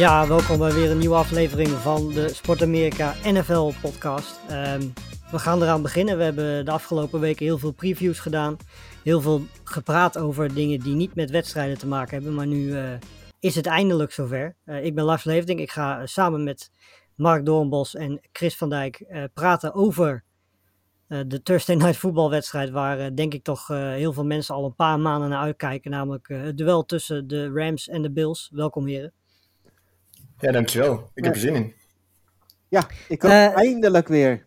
Ja, 0.00 0.28
welkom 0.28 0.58
bij 0.58 0.72
weer 0.72 0.90
een 0.90 0.98
nieuwe 0.98 1.14
aflevering 1.14 1.68
van 1.68 2.12
de 2.12 2.28
Sport 2.28 2.62
Amerika 2.62 3.14
NFL 3.24 3.72
podcast. 3.80 4.40
Ehm, 4.48 4.82
we 5.30 5.38
gaan 5.38 5.62
eraan 5.62 5.82
beginnen. 5.82 6.16
We 6.16 6.22
hebben 6.22 6.64
de 6.64 6.70
afgelopen 6.70 7.20
weken 7.20 7.44
heel 7.44 7.58
veel 7.58 7.72
previews 7.72 8.18
gedaan. 8.18 8.56
Heel 9.04 9.20
veel 9.20 9.42
gepraat 9.64 10.18
over 10.18 10.54
dingen 10.54 10.80
die 10.80 10.94
niet 10.94 11.14
met 11.14 11.30
wedstrijden 11.30 11.78
te 11.78 11.86
maken 11.86 12.14
hebben. 12.14 12.34
Maar 12.34 12.46
nu 12.46 12.76
eh, 12.76 12.92
is 13.40 13.54
het 13.54 13.66
eindelijk 13.66 14.12
zover. 14.12 14.56
Eh, 14.64 14.84
ik 14.84 14.94
ben 14.94 15.04
Lars 15.04 15.24
Leefding. 15.24 15.60
Ik 15.60 15.70
ga 15.70 16.06
samen 16.06 16.44
met 16.44 16.70
Mark 17.14 17.44
Doornbos 17.44 17.94
en 17.94 18.20
Chris 18.32 18.56
van 18.56 18.68
Dijk 18.68 19.00
eh, 19.00 19.24
praten 19.34 19.74
over 19.74 20.24
de 21.26 21.42
Thursday 21.42 21.76
Night 21.76 21.96
voetbalwedstrijd. 21.96 22.70
Waar 22.70 23.14
denk 23.14 23.34
ik 23.34 23.44
toch 23.44 23.66
heel 23.68 24.12
veel 24.12 24.24
mensen 24.24 24.54
al 24.54 24.64
een 24.64 24.74
paar 24.74 25.00
maanden 25.00 25.28
naar 25.28 25.42
uitkijken. 25.42 25.90
Namelijk 25.90 26.28
het 26.28 26.56
duel 26.56 26.84
tussen 26.84 27.26
de 27.26 27.50
Rams 27.52 27.88
en 27.88 28.02
de 28.02 28.10
Bills. 28.10 28.50
Welkom 28.52 28.86
heren. 28.86 29.12
Ja, 30.40 30.52
dankjewel. 30.52 31.10
Ik 31.14 31.24
heb 31.24 31.34
er 31.34 31.40
zin 31.40 31.54
in. 31.54 31.74
Ja, 32.68 32.88
ik 33.08 33.24
ook 33.24 33.30
Eh, 33.30 33.56
eindelijk 33.56 34.08
weer. 34.08 34.46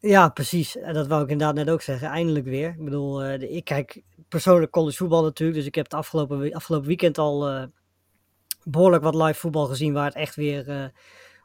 Ja, 0.00 0.28
precies. 0.28 0.76
En 0.76 0.94
Dat 0.94 1.06
wou 1.06 1.22
ik 1.24 1.30
inderdaad 1.30 1.54
net 1.56 1.70
ook 1.70 1.82
zeggen. 1.82 2.08
Eindelijk 2.08 2.44
weer. 2.44 2.68
Ik 2.68 2.84
bedoel, 2.84 3.22
eh, 3.22 3.38
de- 3.38 3.50
ik 3.50 3.64
kijk 3.64 4.02
persoonlijk 4.28 4.72
college 4.72 4.96
voetbal 4.96 5.22
natuurlijk. 5.22 5.58
Dus 5.58 5.66
ik 5.66 5.74
heb 5.74 5.84
het 5.84 5.94
afgelopen, 5.94 6.52
afgelopen 6.52 6.86
weekend 6.88 7.18
al 7.18 7.48
eh, 7.48 7.62
behoorlijk 8.64 9.02
wat 9.02 9.14
live 9.14 9.38
voetbal 9.40 9.66
gezien. 9.66 9.92
Waar 9.92 10.04
het 10.04 10.14
echt 10.14 10.34
weer 10.34 10.68
eh 10.68 10.84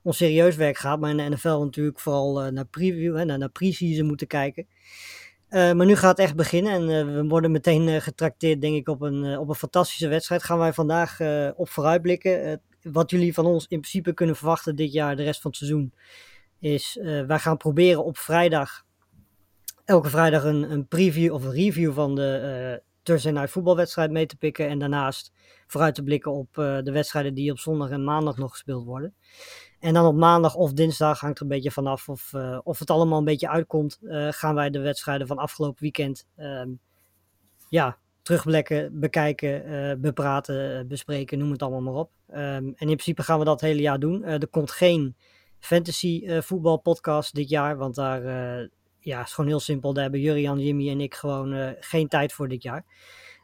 om 0.03 0.11
serieus 0.11 0.55
werk 0.55 0.77
gaat. 0.77 0.99
Maar 0.99 1.09
in 1.09 1.17
de 1.17 1.29
NFL 1.35 1.47
natuurlijk 1.63 1.99
vooral 1.99 2.51
naar 2.51 2.65
preview, 2.65 3.15
hè, 3.17 3.25
naar, 3.25 3.37
naar 3.37 3.49
pre-season 3.49 4.07
moeten 4.07 4.27
kijken. 4.27 4.67
Eh, 5.49 5.71
maar 5.71 5.85
nu 5.85 5.95
gaat 5.95 6.17
het 6.17 6.25
echt 6.25 6.35
beginnen. 6.35 6.71
En 6.89 7.13
we 7.15 7.27
worden 7.27 7.51
meteen 7.51 7.87
eh, 7.87 8.01
getrakteerd, 8.01 8.61
denk 8.61 8.75
ik, 8.75 8.87
op 8.89 9.01
een, 9.01 9.37
op 9.37 9.49
een 9.49 9.55
fantastische 9.55 10.07
wedstrijd. 10.07 10.43
Gaan 10.43 10.57
wij 10.57 10.73
vandaag 10.73 11.19
eh, 11.19 11.49
op 11.55 11.69
vooruitblikken. 11.69 12.61
Wat 12.91 13.09
jullie 13.09 13.33
van 13.33 13.45
ons 13.45 13.67
in 13.67 13.79
principe 13.79 14.13
kunnen 14.13 14.35
verwachten 14.35 14.75
dit 14.75 14.91
jaar, 14.91 15.15
de 15.15 15.23
rest 15.23 15.41
van 15.41 15.51
het 15.51 15.59
seizoen 15.59 15.93
is 16.59 16.97
eh, 16.97 17.25
wij 17.25 17.39
gaan 17.39 17.57
proberen 17.57 18.05
op 18.05 18.17
vrijdag, 18.17 18.85
elke 19.85 20.09
vrijdag 20.09 20.43
een, 20.43 20.71
een 20.71 20.87
preview 20.87 21.33
of 21.33 21.43
een 21.43 21.51
review 21.51 21.93
van 21.93 22.15
de 22.15 22.35
eh 22.35 22.87
Thursday 23.03 23.31
Night 23.31 23.51
voetbalwedstrijd 23.51 24.11
mee 24.11 24.25
te 24.25 24.35
pikken. 24.35 24.67
En 24.67 24.79
daarnaast 24.79 25.33
vooruit 25.67 25.95
te 25.95 26.03
blikken 26.03 26.31
op 26.31 26.57
eh, 26.57 26.77
de 26.83 26.91
wedstrijden 26.91 27.33
die 27.33 27.51
op 27.51 27.59
zondag 27.59 27.89
en 27.89 28.03
maandag 28.03 28.37
nog 28.37 28.51
gespeeld 28.51 28.85
worden. 28.85 29.13
En 29.79 29.93
dan 29.93 30.05
op 30.05 30.15
maandag 30.15 30.55
of 30.55 30.73
dinsdag, 30.73 31.19
hangt 31.19 31.37
er 31.37 31.43
een 31.43 31.49
beetje 31.49 31.71
vanaf 31.71 32.09
of, 32.09 32.33
of 32.63 32.79
het 32.79 32.89
allemaal 32.89 33.17
een 33.17 33.25
beetje 33.25 33.49
uitkomt, 33.49 33.99
gaan 34.29 34.55
wij 34.55 34.69
de 34.69 34.79
wedstrijden 34.79 35.27
van 35.27 35.37
afgelopen 35.37 35.81
weekend 35.81 36.27
ehm, 36.35 36.69
ja, 37.69 37.97
terugblikken, 38.29 38.99
bekijken, 38.99 39.65
eh, 39.65 39.95
bepraten, 39.97 40.79
eh, 40.79 40.85
bespreken, 40.85 41.37
noem 41.37 41.51
het 41.51 41.61
allemaal 41.61 41.81
maar 41.81 42.01
op. 42.01 42.11
Ehm, 42.27 42.63
en 42.65 42.73
in 42.75 42.75
principe 42.75 43.23
gaan 43.23 43.39
we 43.39 43.45
dat 43.45 43.61
hele 43.61 43.81
jaar 43.81 43.99
doen. 43.99 44.23
Eh, 44.23 44.33
er 44.33 44.47
komt 44.47 44.71
geen 44.71 45.15
fantasy 45.59 46.41
voetbal 46.41 46.77
podcast 46.77 47.35
dit 47.35 47.49
jaar, 47.49 47.77
want 47.77 47.95
daar 47.95 48.21
ja, 48.99 49.21
is 49.21 49.33
gewoon 49.33 49.49
heel 49.49 49.59
simpel. 49.59 49.93
Daar 49.93 50.03
hebben 50.03 50.21
Jurian, 50.21 50.59
Jimmy 50.59 50.89
en 50.89 51.01
ik 51.01 51.13
gewoon 51.13 51.75
geen 51.79 52.07
tijd 52.07 52.33
voor 52.33 52.47
dit 52.47 52.63
jaar. 52.63 52.85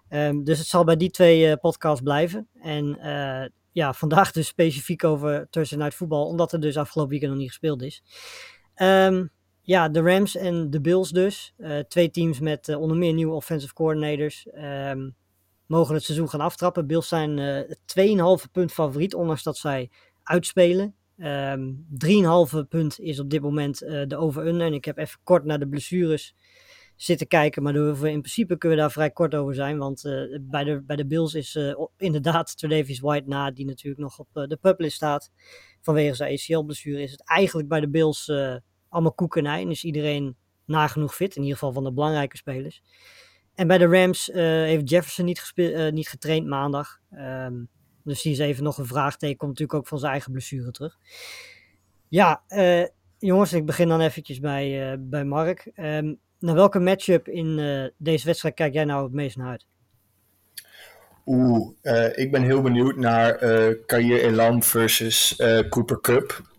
Ehm, 0.10 0.44
dus 0.44 0.58
het 0.58 0.68
zal 0.68 0.84
bij 0.84 0.96
die 0.96 1.10
twee 1.10 1.58
podcasts 1.58 2.02
blijven. 2.02 2.48
En 2.62 2.98
ja, 3.72 3.94
vandaag 3.94 4.32
dus 4.38 4.48
specifiek 4.48 5.04
over 5.04 5.48
Thursday 5.50 5.80
Night 5.80 5.96
voetbal, 5.96 6.28
omdat 6.28 6.54
er 6.54 6.60
dus 6.60 6.78
afgelopen 6.78 7.12
weekend 7.12 7.32
nog 7.32 7.42
niet 7.42 7.50
gespeeld 7.50 7.82
is. 7.82 8.04
Ehm, 8.76 9.26
ja, 9.66 9.90
de 9.90 10.02
Rams 10.02 10.36
en 10.36 10.70
de 10.70 10.82
Bills 10.82 11.10
dus. 11.10 11.54
Eh, 11.58 11.80
twee 11.80 12.10
teams 12.10 12.40
met 12.40 12.70
eh, 12.70 12.82
onder 12.82 12.98
meer 12.98 13.14
nieuwe 13.14 13.34
offensive 13.34 13.74
coordinators. 13.74 14.48
Ehm, 14.50 15.10
mogen 15.66 15.94
het 15.94 16.04
seizoen 16.04 16.30
gaan 16.30 16.40
aftrappen. 16.40 16.88
Bills 16.88 17.08
zijn 17.08 17.40
eh 17.40 17.76
2,5 17.86 18.52
punt 18.52 18.72
favoriet, 18.72 19.14
ondanks 19.14 19.44
dat 19.44 19.58
zij 19.58 19.90
uitspelen. 20.24 20.96
Ehm 21.18 21.72
3,5 21.90 22.68
punt 22.70 23.00
is 23.00 23.20
op 23.20 23.30
dit 23.30 23.42
moment 23.42 23.80
de 23.80 24.18
over-under. 24.18 24.68
En 24.68 24.74
ik 24.74 24.86
heb 24.86 24.98
even 24.98 25.20
kort 25.24 25.46
naar 25.46 25.60
de 25.60 25.68
blessures 25.68 26.36
zitten 26.96 27.28
kijken. 27.28 27.64
Maar 27.64 27.76
in 27.76 28.02
principe 28.02 28.58
kunnen 28.58 28.78
we 28.78 28.84
daar 28.84 28.94
vrij 28.94 29.12
kort 29.12 29.36
over 29.36 29.56
zijn. 29.56 29.78
Want 29.78 30.02
bij, 30.42 30.64
de, 30.64 30.82
bij 30.82 30.96
de 30.96 31.06
Bills 31.06 31.34
is 31.34 31.60
inderdaad 31.98 32.54
Tredavious 32.58 33.00
White 33.00 33.28
na, 33.28 33.52
die 33.52 33.66
natuurlijk 33.66 34.02
nog 34.02 34.20
op 34.20 34.28
de 34.34 34.58
publist 34.62 34.96
staat. 34.96 35.32
Vanwege 35.82 36.16
zijn 36.16 36.34
ACL-blessure 36.34 37.02
is 37.02 37.12
het 37.12 37.24
eigenlijk 37.28 37.68
bij 37.68 37.80
de 37.80 37.90
Bills 37.90 38.32
allemaal 38.96 39.14
koek 39.14 39.38
en 39.38 39.46
ei. 39.46 39.64
En 39.64 39.70
is 39.70 39.84
iedereen 39.84 40.36
nagenoeg 40.66 41.16
fit. 41.16 41.36
In 41.36 41.42
ieder 41.42 41.58
geval 41.58 41.74
van 41.74 41.84
de 41.84 41.92
belangrijke 41.92 42.38
spelers. 42.38 42.82
En 43.56 43.68
bij 43.68 43.78
de 43.78 43.88
Rams 43.88 44.32
eh, 44.32 44.44
heeft 44.44 44.90
Jefferson 44.90 45.26
niet, 45.26 45.52
eh, 45.56 45.92
niet 45.92 46.10
getraind 46.10 46.48
maandag. 46.48 47.00
Ehm, 47.12 47.64
dus 48.04 48.22
die 48.22 48.32
is 48.32 48.40
even 48.40 48.64
nog 48.64 48.78
een 48.78 48.86
vraagteken. 48.86 49.38
Komt 49.38 49.52
natuurlijk 49.52 49.80
ook 49.80 49.88
van 49.88 50.00
zijn 50.00 50.12
eigen 50.12 50.32
blessure 50.32 50.72
terug. 50.72 50.98
Ja, 52.08 52.44
eh, 52.48 52.86
jongens, 53.18 53.54
ik 53.54 53.66
begin 53.66 53.88
dan 53.88 54.02
eventjes 54.02 54.40
bij, 54.40 54.96
bij 55.00 55.24
Mark. 55.26 55.72
Ehm, 55.76 56.14
naar 56.40 56.56
welke 56.56 56.80
matchup 56.80 57.28
in 57.28 57.56
deze 57.98 58.26
wedstrijd 58.26 58.56
kijk 58.56 58.74
jij 58.74 58.86
nou 58.86 59.04
het 59.04 59.14
meest 59.14 59.38
naar 59.38 59.50
uit? 59.50 59.66
Oeh, 61.26 61.72
eh, 61.82 62.18
ik 62.18 62.32
ben 62.32 62.44
heel 62.44 62.62
benieuwd 62.62 62.96
naar 62.96 63.38
Kair 63.86 64.24
Elam 64.24 64.64
versus 64.64 65.42
Cooper 65.70 66.02
Cup. 66.02 66.55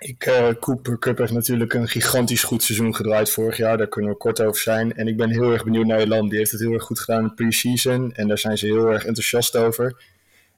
Ik, 0.00 0.26
eh, 0.26 0.48
Cooper 0.60 0.98
Cup 0.98 1.18
heeft 1.18 1.32
natuurlijk 1.32 1.74
een 1.74 1.88
gigantisch 1.88 2.42
goed 2.42 2.62
seizoen 2.62 2.94
gedraaid 2.94 3.30
vorig 3.30 3.56
jaar. 3.56 3.78
Daar 3.78 3.88
kunnen 3.88 4.10
we 4.10 4.16
kort 4.16 4.40
over 4.40 4.60
zijn. 4.60 4.96
En 4.96 5.08
ik 5.08 5.16
ben 5.16 5.30
heel 5.30 5.52
erg 5.52 5.64
benieuwd 5.64 5.86
naar 5.86 5.98
Elam. 5.98 6.28
Die 6.28 6.38
heeft 6.38 6.50
het 6.50 6.60
heel 6.60 6.72
erg 6.72 6.82
goed 6.82 7.00
gedaan 7.00 7.22
in 7.22 7.34
pre-season. 7.34 8.12
En 8.12 8.28
daar 8.28 8.38
zijn 8.38 8.58
ze 8.58 8.66
heel 8.66 8.86
erg 8.86 9.04
enthousiast 9.04 9.56
over. 9.56 10.04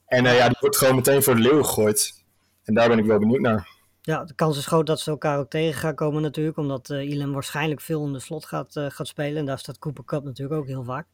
En 0.06 0.26
eh, 0.26 0.36
ja, 0.36 0.48
die 0.48 0.56
wordt 0.60 0.76
gewoon 0.76 0.94
meteen 0.94 1.22
voor 1.22 1.34
de 1.34 1.40
leeuw 1.40 1.62
gegooid. 1.62 2.24
En 2.64 2.74
daar 2.74 2.88
ben 2.88 2.98
ik 2.98 3.04
wel 3.04 3.18
benieuwd 3.18 3.40
naar. 3.40 3.68
Ja, 4.00 4.24
de 4.24 4.34
kans 4.34 4.58
is 4.58 4.66
groot 4.66 4.86
dat 4.86 5.00
ze 5.00 5.10
elkaar 5.10 5.38
ook 5.38 5.50
tegen 5.50 5.80
gaan 5.80 5.94
komen 5.94 6.22
natuurlijk. 6.22 6.56
Omdat 6.56 6.90
eh 6.90 6.98
Elam 6.98 7.32
waarschijnlijk 7.32 7.80
veel 7.80 8.06
in 8.06 8.12
de 8.12 8.20
slot 8.20 8.44
gaat, 8.44 8.76
eh, 8.76 8.86
gaat 8.88 9.06
spelen. 9.06 9.36
En 9.36 9.46
daar 9.46 9.58
staat 9.58 9.78
Cooper 9.78 10.04
Cup 10.04 10.24
natuurlijk 10.24 10.60
ook 10.60 10.66
heel 10.66 10.84
vaak. 10.84 11.06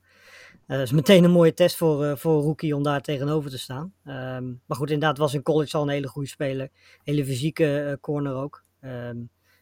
Eh, 0.66 0.76
dat 0.76 0.86
is 0.86 0.92
meteen 0.92 1.24
een 1.24 1.30
mooie 1.30 1.54
test 1.54 1.76
voor, 1.76 2.04
eh, 2.04 2.16
voor 2.16 2.42
rookie 2.42 2.76
om 2.76 2.82
daar 2.82 3.00
tegenover 3.00 3.50
te 3.50 3.58
staan. 3.58 3.94
Ehm, 4.04 4.46
maar 4.66 4.76
goed, 4.76 4.90
inderdaad 4.90 5.18
was 5.18 5.34
in 5.34 5.42
college 5.42 5.76
al 5.76 5.82
een 5.82 5.88
hele 5.88 6.08
goede 6.08 6.28
speler. 6.28 6.68
Hele 7.02 7.24
fysieke 7.24 7.80
eh, 7.80 7.96
corner 8.00 8.34
ook. 8.34 8.64
Ehm, 8.80 9.16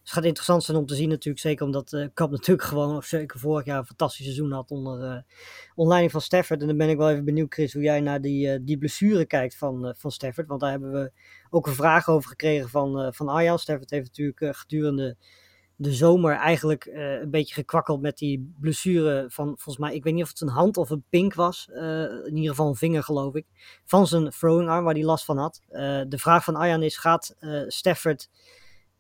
dus 0.07 0.15
het 0.15 0.25
gaat 0.25 0.25
interessant 0.25 0.65
zijn 0.65 0.77
om 0.77 0.87
te 0.87 0.95
zien 0.95 1.09
natuurlijk. 1.09 1.45
Zeker 1.45 1.65
omdat 1.67 1.93
eh 1.93 2.07
Cup 2.15 2.31
natuurlijk 2.41 2.69
gewoon, 2.69 2.97
of 2.97 3.05
zeker 3.05 3.39
vorig 3.39 3.65
jaar, 3.65 3.79
een 3.79 3.87
fantastisch 3.87 4.25
seizoen 4.25 4.53
had 4.53 4.71
onder, 4.71 5.03
eh 5.03 5.23
onder 5.75 5.89
leiding 5.89 6.13
van 6.13 6.21
Stafford. 6.21 6.61
En 6.61 6.67
dan 6.67 6.77
ben 6.77 6.89
ik 6.89 6.97
wel 6.97 7.11
even 7.11 7.25
benieuwd, 7.25 7.55
Chris, 7.55 7.73
hoe 7.73 7.83
jij 7.83 8.01
naar 8.01 8.21
die, 8.21 8.51
eh, 8.51 8.59
die 8.63 8.79
blessure 8.79 9.25
kijkt 9.27 9.57
van, 9.57 9.87
eh, 9.87 9.95
van 9.97 10.11
Stafford. 10.11 10.47
Want 10.47 10.61
daar 10.61 10.71
hebben 10.71 10.93
we 10.93 11.13
ook 11.51 11.67
een 11.67 11.75
vraag 11.75 12.09
over 12.09 12.29
gekregen 12.29 12.69
van, 12.69 13.01
eh 13.01 13.13
van 13.13 13.29
Arjan. 13.29 13.59
Stafford 13.59 13.91
heeft 13.91 14.07
natuurlijk 14.07 14.41
eh, 14.41 14.51
gedurende 14.53 15.17
de 15.77 15.93
zomer 15.93 16.35
eigenlijk 16.35 16.85
eh, 16.85 17.21
een 17.21 17.31
beetje 17.31 17.55
gekwakkeld 17.55 18.01
met 18.01 18.19
die 18.19 18.53
blessure 18.61 19.27
van, 19.28 19.47
volgens 19.47 19.78
mij, 19.78 19.95
ik 19.95 20.05
weet 20.05 20.15
niet 20.15 20.23
of 20.23 20.28
het 20.28 20.41
een 20.41 20.49
hand 20.49 20.77
of 20.77 20.91
een 20.91 21.05
pink 21.09 21.34
was. 21.34 21.69
eh, 21.73 22.03
in 22.03 22.37
ieder 22.37 22.51
geval 22.51 22.69
een 22.69 22.77
vinger, 22.77 23.03
geloof 23.03 23.34
ik. 23.34 23.47
Van 23.84 24.07
zijn 24.07 24.31
throwing 24.31 24.69
arm, 24.69 24.84
waar 24.84 24.95
hij 24.95 25.05
last 25.05 25.25
van 25.25 25.39
had. 25.39 25.61
Eh, 25.69 26.01
de 26.09 26.19
vraag 26.19 26.45
van 26.45 26.57
Arjan 26.57 26.83
is, 26.83 26.97
gaat 26.97 27.37
Stafford 27.67 28.31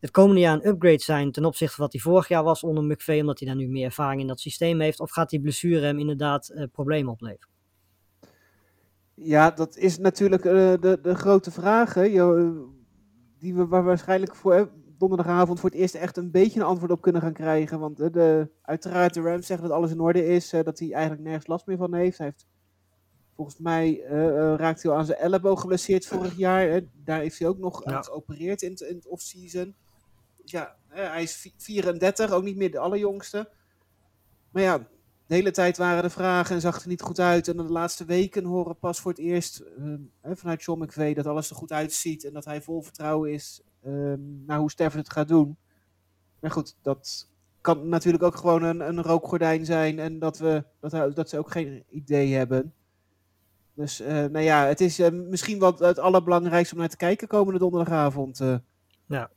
het 0.00 0.10
komende 0.10 0.40
jaar 0.40 0.54
een 0.54 0.66
upgrade 0.66 1.02
zijn 1.02 1.32
ten 1.32 1.44
opzichte 1.44 1.74
van 1.74 1.84
wat 1.84 1.92
hij 1.92 2.02
vorig 2.02 2.28
jaar 2.28 2.42
was 2.42 2.62
onder 2.62 2.84
McVay, 2.84 3.20
omdat 3.20 3.38
hij 3.38 3.48
daar 3.48 3.56
nu 3.56 3.68
meer 3.68 3.84
ervaring 3.84 4.20
in 4.20 4.26
dat 4.26 4.40
systeem 4.40 4.80
heeft? 4.80 5.00
Of 5.00 5.10
gaat 5.10 5.30
die 5.30 5.40
blessure 5.40 5.86
hem 5.86 5.98
inderdaad 5.98 6.68
problemen 6.72 7.12
opleveren? 7.12 7.48
Ja, 9.14 9.50
dat 9.50 9.76
is 9.76 9.98
natuurlijk 9.98 10.42
de, 10.42 10.98
de 11.02 11.14
grote 11.14 11.50
vraag, 11.50 11.94
hè, 11.94 12.02
die 13.38 13.54
we 13.54 13.66
waar 13.66 13.84
waarschijnlijk 13.84 14.34
voor 14.34 14.70
donderdagavond 14.98 15.60
voor 15.60 15.70
het 15.70 15.78
eerst 15.78 15.94
echt 15.94 16.16
een 16.16 16.30
beetje 16.30 16.60
een 16.60 16.66
antwoord 16.66 16.90
op 16.90 17.00
kunnen 17.00 17.22
gaan 17.22 17.32
krijgen. 17.32 17.78
Want 17.78 18.00
eh, 18.00 18.12
de, 18.12 18.50
uiteraard, 18.62 19.14
de 19.14 19.20
Rams 19.20 19.46
zeggen 19.46 19.68
dat 19.68 19.76
alles 19.76 19.90
in 19.90 20.00
orde 20.00 20.26
is, 20.26 20.52
eh, 20.52 20.64
dat 20.64 20.78
hij 20.78 20.92
eigenlijk 20.92 21.22
nergens 21.24 21.46
last 21.46 21.66
meer 21.66 21.76
van 21.76 21.94
heeft. 21.94 22.18
Hij 22.18 22.26
heeft 22.26 22.46
volgens 23.34 23.58
mij 23.58 24.02
eh, 24.02 24.54
raakt 24.56 24.82
hij 24.82 24.92
al 24.92 24.98
aan 24.98 25.04
zijn 25.06 25.18
elleboog 25.18 25.60
geblesseerd 25.60 26.06
vorig 26.06 26.36
jaar. 26.36 26.80
daar 26.94 27.20
heeft 27.20 27.38
hij 27.38 27.48
ook 27.48 27.58
nog 27.58 27.84
Ja. 27.84 28.02
geopereerd 28.02 28.62
in, 28.62 28.70
het- 28.70 28.80
in 28.80 28.96
het 28.96 29.06
offseason. 29.06 29.74
Ja, 30.44 30.76
hij 30.88 31.22
is 31.22 31.36
vi- 31.36 31.52
34, 31.56 32.30
ook 32.30 32.42
niet 32.42 32.56
meer 32.56 32.70
de 32.70 32.78
allerjongste. 32.78 33.48
Maar 34.50 34.62
ja, 34.62 34.86
de 35.26 35.34
hele 35.34 35.50
tijd 35.50 35.76
waren 35.76 36.04
er 36.04 36.10
vragen 36.10 36.54
en 36.54 36.60
zag 36.60 36.82
er 36.82 36.88
niet 36.88 37.02
goed 37.02 37.20
uit. 37.20 37.48
En 37.48 37.56
de 37.56 37.62
laatste 37.62 38.04
weken 38.04 38.44
horen 38.44 38.78
pas 38.78 39.00
voor 39.00 39.10
het 39.10 39.20
eerst 39.20 39.62
eh, 40.20 40.32
vanuit 40.34 40.62
John 40.62 40.82
McVay 40.82 41.14
dat 41.14 41.26
alles 41.26 41.50
er 41.50 41.56
goed 41.56 41.72
uitziet. 41.72 42.24
En 42.24 42.32
dat 42.32 42.44
hij 42.44 42.62
vol 42.62 42.82
vertrouwen 42.82 43.32
is 43.32 43.62
ehm, 43.82 44.44
naar 44.46 44.58
hoe 44.58 44.70
Stafford 44.70 45.04
het 45.04 45.12
gaat 45.12 45.28
doen. 45.28 45.56
Maar 46.40 46.50
goed, 46.50 46.76
dat 46.82 47.28
kan 47.60 47.88
natuurlijk 47.88 48.24
ook 48.24 48.36
gewoon 48.36 48.62
een, 48.62 48.80
een 48.80 49.02
rookgordijn 49.02 49.64
zijn. 49.64 49.98
En 49.98 50.18
dat, 50.18 50.38
we, 50.38 50.64
dat, 50.80 51.16
dat 51.16 51.28
ze 51.28 51.38
ook 51.38 51.50
geen 51.50 51.84
idee 51.90 52.34
hebben. 52.34 52.74
Dus 53.74 54.00
uh, 54.00 54.08
nou 54.08 54.40
ja, 54.40 54.66
het 54.66 54.80
is 54.80 55.00
uh, 55.00 55.08
misschien 55.10 55.58
wel 55.58 55.74
het 55.78 55.98
allerbelangrijkste 55.98 56.74
om 56.74 56.80
naar 56.80 56.88
te 56.88 56.96
kijken 56.96 57.28
komende 57.28 57.58
donderdagavond. 57.58 58.40
Uh. 58.40 58.56
Ja. 59.06 59.30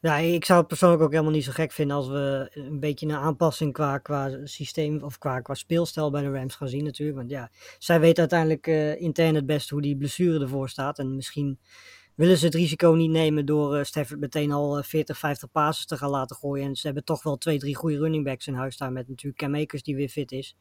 Ja, 0.00 0.16
ik 0.16 0.44
zou 0.44 0.58
het 0.58 0.68
persoonlijk 0.68 1.02
ook 1.02 1.10
helemaal 1.10 1.32
niet 1.32 1.44
zo 1.44 1.52
gek 1.52 1.72
vinden 1.72 1.96
als 1.96 2.08
we 2.08 2.50
een 2.54 2.80
beetje 2.80 3.06
een 3.06 3.14
aanpassing 3.14 3.72
qua, 3.72 3.98
qua 3.98 4.30
systeem 4.44 5.02
of 5.02 5.18
qua, 5.18 5.40
qua 5.40 5.54
speelstijl 5.54 6.10
bij 6.10 6.22
de 6.22 6.30
Rams 6.30 6.54
gaan 6.54 6.68
zien 6.68 6.84
natuurlijk. 6.84 7.18
Want 7.18 7.30
ja, 7.30 7.50
zij 7.78 8.00
weten 8.00 8.18
uiteindelijk 8.18 8.66
intern 9.00 9.34
het 9.34 9.46
best 9.46 9.70
hoe 9.70 9.82
die 9.82 9.96
blessure 9.96 10.40
ervoor 10.40 10.68
staat. 10.68 10.98
En 10.98 11.16
misschien 11.16 11.58
willen 12.20 12.36
ze 12.36 12.44
het 12.44 12.54
risico 12.54 12.92
niet 12.92 13.10
nemen 13.10 13.46
door 13.46 13.76
uh, 13.76 13.84
Stafford 13.84 14.20
meteen 14.20 14.52
al 14.52 14.82
40, 14.82 15.18
50 15.18 15.50
passes 15.50 15.86
te 15.86 15.96
gaan 15.96 16.10
laten 16.10 16.36
gooien. 16.36 16.64
En 16.66 16.76
ze 16.76 16.86
hebben 16.86 17.04
toch 17.04 17.22
wel 17.22 17.36
twee, 17.36 17.58
drie 17.58 17.76
goede 17.76 17.98
running 17.98 18.24
backs 18.24 18.46
in 18.46 18.54
huis 18.54 18.74
staan 18.74 18.92
met 18.92 19.08
natuurlijk 19.08 19.38
Cam 19.38 19.54
Akers 19.54 19.82
die 19.82 19.96
weer 19.96 20.08
fit 20.08 20.32
is. 20.32 20.56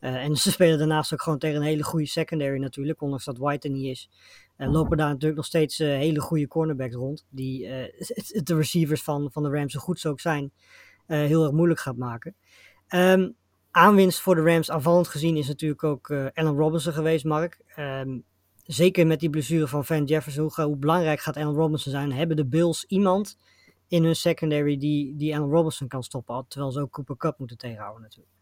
En 0.00 0.36
ze 0.44 0.50
spelen 0.50 0.78
daarnaast 0.78 1.12
ook 1.12 1.22
gewoon 1.22 1.38
tegen 1.38 1.56
een 1.56 1.66
hele 1.66 1.82
goede 1.82 2.06
secondary 2.06 2.58
natuurlijk, 2.58 3.02
ondanks 3.02 3.24
dat 3.24 3.38
White 3.38 3.68
er 3.68 3.74
niet 3.74 3.86
is. 3.86 4.10
Uh, 4.58 4.72
lopen 4.72 4.96
daar 4.96 5.08
natuurlijk 5.08 5.36
nog 5.36 5.44
steeds 5.44 5.78
hele 5.78 6.20
goede 6.20 6.48
cornerbacks 6.48 6.94
rond, 6.94 7.26
die 7.28 7.68
de 8.48 8.54
receivers 8.54 9.02
van, 9.02 9.28
van 9.32 9.42
de 9.42 9.48
Rams, 9.48 9.72
zo 9.72 9.80
goed 9.80 10.00
ze 10.00 10.08
ook 10.08 10.20
zijn, 10.20 10.52
heel 11.06 11.42
erg 11.42 11.52
moeilijk 11.52 11.80
gaat 11.80 11.96
maken. 11.96 12.34
Um, 12.88 13.36
aanwinst 13.70 14.20
voor 14.20 14.34
de 14.34 14.42
Rams 14.42 14.70
aanvallend 14.70 15.08
gezien 15.08 15.36
is 15.36 15.48
natuurlijk 15.48 15.84
ook 15.84 16.10
Allen 16.10 16.56
Robinson 16.56 16.92
geweest, 16.92 17.24
Mark. 17.24 17.60
Um, 17.78 18.24
zeker 18.64 19.06
met 19.06 19.20
die 19.20 19.30
blessure 19.30 19.68
van 19.68 19.84
Van 19.84 20.04
Jefferson, 20.04 20.42
hoe, 20.42 20.64
hoe, 20.64 20.76
belangrijk 20.76 21.20
gaat 21.20 21.36
Allen 21.36 21.54
Robinson 21.54 21.92
zijn? 21.92 22.12
Hebben 22.12 22.36
de 22.36 22.46
Bills 22.46 22.84
iemand 22.84 23.38
in 23.88 24.04
hun 24.04 24.16
secondary 24.16 24.78
die, 24.78 25.16
die 25.16 25.36
Allen 25.36 25.50
Robinson 25.50 25.88
kan 25.88 26.02
stoppen, 26.02 26.44
terwijl 26.48 26.72
ze 26.72 26.80
ook 26.80 26.90
Cooper 26.90 27.16
Cup 27.16 27.38
moeten 27.38 27.58
tegenhouden 27.58 28.02
natuurlijk? 28.02 28.33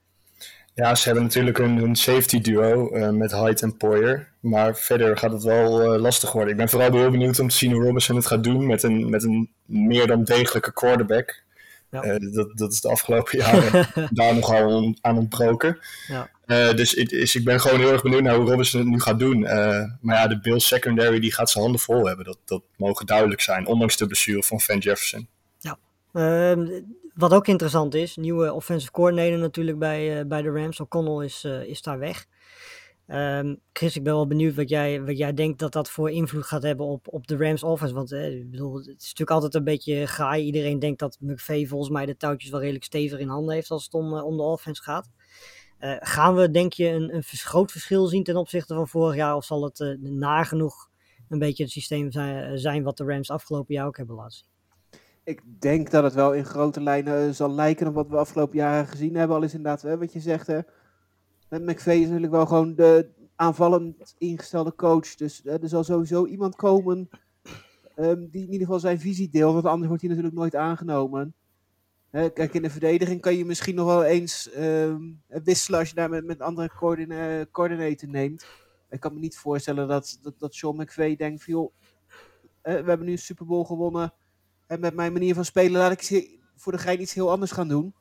Ja, 0.75 0.95
ze 0.95 1.05
hebben 1.05 1.23
natuurlijk 1.23 1.59
een, 1.59 1.77
een 1.77 1.97
safety 1.97 2.41
duo 2.41 2.97
uh, 2.97 3.09
met 3.09 3.33
Hyde 3.33 3.61
en 3.61 3.77
Poyer. 3.77 4.29
Maar 4.41 4.77
verder 4.77 5.19
gaat 5.19 5.33
het 5.33 5.43
wel 5.43 5.95
uh, 5.95 6.01
lastig 6.01 6.33
worden. 6.33 6.51
Ik 6.51 6.57
ben 6.57 6.69
vooral 6.69 6.93
heel 6.93 7.11
benieuwd 7.11 7.39
om 7.39 7.49
te 7.49 7.57
zien 7.57 7.73
hoe 7.73 7.83
Robinson 7.83 8.17
het 8.17 8.27
gaat 8.27 8.45
doen 8.45 8.67
met 8.67 8.83
een, 8.83 9.11
met 9.11 9.23
een 9.23 9.51
meer 9.65 10.07
dan 10.07 10.25
degelijke 10.25 10.73
quarterback. 10.73 11.43
Ja. 11.91 12.05
Uh, 12.05 12.35
dat, 12.35 12.59
dat 12.59 12.73
is 12.73 12.81
de 12.81 12.89
afgelopen 12.89 13.39
jaren 13.39 13.87
daar 14.11 14.35
nogal 14.35 14.95
aan 15.01 15.19
ontbroken. 15.19 15.79
Ja. 16.07 16.31
Uh, 16.47 16.75
dus, 16.75 16.95
ik, 16.95 17.09
dus 17.09 17.35
ik 17.35 17.45
ben 17.45 17.61
gewoon 17.61 17.81
heel 17.81 17.93
erg 17.93 18.03
benieuwd 18.03 18.23
naar 18.23 18.35
hoe 18.35 18.51
Robinson 18.51 18.81
het 18.81 18.89
nu 18.89 19.01
gaat 19.01 19.19
doen. 19.19 19.39
Uh, 19.39 19.85
maar 20.01 20.17
ja, 20.17 20.27
de 20.27 20.41
Bills 20.41 20.67
secondary 20.67 21.21
die 21.21 21.33
gaat 21.33 21.51
zijn 21.51 21.65
handen 21.65 21.83
vol 21.83 22.07
hebben. 22.07 22.25
Dat, 22.25 22.39
dat 22.45 22.63
mogen 22.77 23.07
duidelijk 23.07 23.41
zijn, 23.41 23.67
ondanks 23.67 23.97
de 23.97 24.07
blessure 24.07 24.43
van 24.43 24.61
Van 24.61 24.79
Jefferson. 24.79 25.29
Ja, 25.59 25.79
uh, 26.13 26.83
wat 27.15 27.33
ook 27.33 27.47
interessant 27.47 27.95
is, 27.95 28.17
nieuwe 28.17 28.53
offensive 28.53 28.93
coordinator 28.93 29.39
natuurlijk 29.39 29.79
bij, 29.79 30.27
bij 30.27 30.43
de 30.43 30.51
Rams. 30.51 30.81
O'Connell 30.81 31.25
is, 31.25 31.45
is 31.45 31.83
daar 31.83 31.99
weg. 31.99 32.27
Um, 33.07 33.61
Chris, 33.73 33.97
ik 33.97 34.03
ben 34.03 34.13
wel 34.13 34.27
benieuwd 34.27 34.55
wat 34.55 34.69
jij, 34.69 35.03
wat 35.03 35.19
jij 35.19 35.35
denkt 35.35 35.59
dat 35.59 35.73
dat 35.73 35.91
voor 35.91 36.11
invloed 36.11 36.45
gaat 36.45 36.63
hebben 36.63 36.87
op, 36.87 37.09
op 37.09 37.27
de 37.27 37.37
Rams 37.37 37.63
offense. 37.63 37.95
Want 37.95 38.13
eh, 38.13 38.37
ik 38.37 38.51
bedoel, 38.51 38.75
het 38.75 38.87
is 38.87 38.93
natuurlijk 38.93 39.31
altijd 39.31 39.55
een 39.55 39.65
beetje 39.65 40.07
gaai. 40.07 40.45
Iedereen 40.45 40.79
denkt 40.79 40.99
dat 40.99 41.17
McVay 41.21 41.67
volgens 41.67 41.91
mij 41.91 42.07
de 42.07 42.17
touwtjes 42.17 42.51
wel 42.51 42.61
redelijk 42.61 42.85
stevig 42.85 43.19
in 43.19 43.29
handen 43.29 43.55
heeft 43.55 43.71
als 43.71 43.85
het 43.85 43.95
om, 43.95 44.13
om 44.15 44.37
de 44.37 44.43
offense 44.43 44.83
gaat. 44.83 45.11
Gaan 46.01 46.35
we, 46.35 46.51
denk 46.51 46.73
je, 46.73 46.89
een, 46.89 47.15
een 47.15 47.23
groot 47.23 47.71
verschil 47.71 48.07
zien 48.07 48.23
ten 48.25 48.37
opzichte 48.37 48.75
van 48.75 48.89
vorig 48.89 49.15
jaar? 49.17 49.37
Of 49.37 49.45
zal 49.45 49.65
het 49.65 49.99
nagenoeg 50.01 50.91
een 51.29 51.39
beetje 51.39 51.63
het 51.63 51.73
systeem 51.73 52.13
zijn, 52.13 52.59
zijn, 52.59 52.83
wat 52.83 52.97
de 52.97 53.05
Rams 53.05 53.31
afgelopen 53.31 53.75
jaar 53.75 53.87
ook 53.87 53.97
hebben 53.97 54.17
laten 54.17 54.37
zien? 54.37 54.52
Ik 55.25 55.43
denk 55.61 55.91
dat 55.91 56.03
het 56.05 56.15
wel 56.15 56.35
in 56.35 56.45
grote 56.45 56.81
lijnen 56.81 57.35
zal 57.35 57.51
lijken 57.51 57.87
op 57.87 57.95
wat 57.95 58.09
we 58.09 58.17
afgelopen 58.17 58.57
jaren 58.57 58.87
gezien 58.87 59.15
hebben. 59.15 59.37
Al 59.37 59.43
is 59.43 59.55
inderdaad 59.55 59.99
wat 59.99 60.13
je 60.13 60.21
zegt, 60.21 60.47
hè, 60.47 60.61
met 61.49 61.63
McVeigh 61.63 62.01
is 62.01 62.07
natuurlijk 62.07 62.33
wel 62.33 62.47
gewoon 62.47 62.75
de 62.75 63.11
aanvallend 63.37 64.15
ingestelde 64.19 64.75
coach. 64.75 65.15
Dus 65.15 65.41
hè, 65.45 65.63
er 65.63 65.69
zal 65.69 65.85
sowieso 65.85 66.27
iemand 66.27 66.57
komen 66.57 67.09
um, 67.97 68.29
die 68.31 68.43
in 68.43 68.53
ieder 68.53 68.67
geval 68.67 68.81
zijn 68.81 69.01
visie 69.01 69.31
deelt. 69.31 69.53
Want 69.53 69.67
anders 69.67 69.87
wordt 69.87 70.03
hij 70.03 70.11
natuurlijk 70.11 70.39
nooit 70.39 70.57
aangenomen. 70.57 71.35
Hè, 72.11 72.31
kijk, 72.31 72.55
in 72.55 72.63
de 72.63 72.71
verdediging 72.71 73.21
kan 73.21 73.37
je 73.37 73.45
misschien 73.45 73.75
nog 73.75 73.87
wel 73.87 74.05
eens 74.05 74.51
um, 74.59 75.23
wisselen 75.27 75.79
als 75.79 75.89
je 75.89 75.95
daar 75.95 76.11
met, 76.11 76.25
met 76.25 76.41
andere 76.41 76.71
coördina 76.77 77.47
coördinator 77.51 78.09
neemt. 78.09 78.47
Ik 78.91 79.01
kan 79.01 79.15
me 79.15 79.21
niet 79.21 79.37
voorstellen 79.37 79.89
dat, 79.89 80.19
dat, 80.23 80.35
dat 80.39 80.55
Sean 80.55 80.77
McVay 80.77 81.17
denkt 81.17 81.45
van 81.45 81.55
joh, 81.55 81.73
we 82.63 82.71
hebben 82.71 83.05
nu 83.05 83.13
een 83.13 83.19
Super 83.19 83.47
Bowl 83.47 83.65
gewonnen. 83.65 84.13
En 84.73 84.81
met 84.81 84.95
mijn 84.95 85.13
manier 85.13 85.35
van 85.35 85.45
spelen 85.45 85.81
laat 85.81 86.11
ik 86.11 86.39
voor 86.57 86.73
de 86.73 86.79
gein 86.79 87.01
iets 87.01 87.15
heel 87.15 87.31
anders 87.31 87.51
gaan 87.51 87.69
doen. 87.69 87.95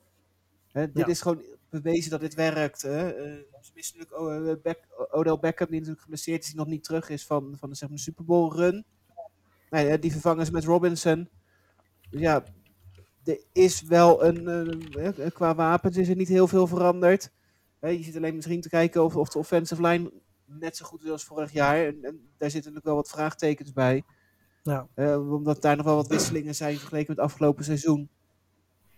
Hè, 0.72 0.92
dit 0.92 1.06
ja. 1.06 1.12
is 1.12 1.22
gewoon 1.22 1.44
bewezen 1.70 2.12
dat 2.12 2.20
dit 2.20 2.34
werkt. 2.34 2.82
Hè. 2.82 3.32
Uh, 3.34 3.44
natuurlijk 3.84 4.62
Beck, 4.62 4.88
Odell 5.12 5.40
Beckham, 5.40 5.68
die 5.68 5.76
natuurlijk 5.76 6.02
geblesseerd 6.02 6.42
is, 6.42 6.48
die 6.48 6.58
nog 6.58 6.68
niet 6.68 6.84
terug 6.84 7.10
is 7.10 7.26
van, 7.26 7.56
van 7.58 7.70
de, 7.70 7.76
zeg 7.76 7.90
maar, 7.90 7.98
Super 7.98 8.26
Bowl 8.26 8.56
run. 8.56 8.86
Nee, 9.70 10.00
die 10.00 10.12
vervangen 10.12 10.46
ze 10.46 10.52
met 10.52 10.64
Robinson. 10.64 11.30
Dus 12.10 12.22
ja, 12.22 12.44
er 13.24 13.40
is 13.52 13.82
wel 13.82 14.24
een, 14.24 14.74
uh, 14.98 15.28
qua 15.34 15.56
wapens 15.56 15.98
is 15.98 16.10
er 16.10 16.16
niet 16.16 16.28
heel 16.28 16.48
veel 16.48 16.68
veranderd. 16.68 17.32
je 17.80 18.04
zit 18.04 18.16
alleen 18.16 18.36
misschien 18.36 18.62
te 18.62 18.70
kijken 18.70 19.04
of, 19.04 19.16
of 19.16 19.30
de 19.30 19.40
offensive 19.40 19.82
line 19.82 20.12
net 20.46 20.78
zo 20.78 20.86
goed 20.86 21.04
is 21.04 21.10
als 21.10 21.24
vorig 21.24 21.52
jaar. 21.52 21.86
En, 21.86 22.04
en 22.04 22.32
daar 22.38 22.52
zitten 22.52 22.74
natuurlijk 22.74 22.86
wel 22.86 22.96
wat 22.96 23.10
vraagtekens 23.10 23.72
bij. 23.72 24.04
Ja. 24.64 24.88
Uh, 24.96 25.32
omdat 25.32 25.62
daar 25.62 25.76
nog 25.76 25.86
wel 25.86 25.96
wat 25.96 26.08
wisselingen 26.08 26.56
zijn 26.56 26.78
vergeleken 26.78 27.08
met 27.08 27.18
het 27.18 27.26
afgelopen 27.26 27.64
seizoen. 27.64 28.10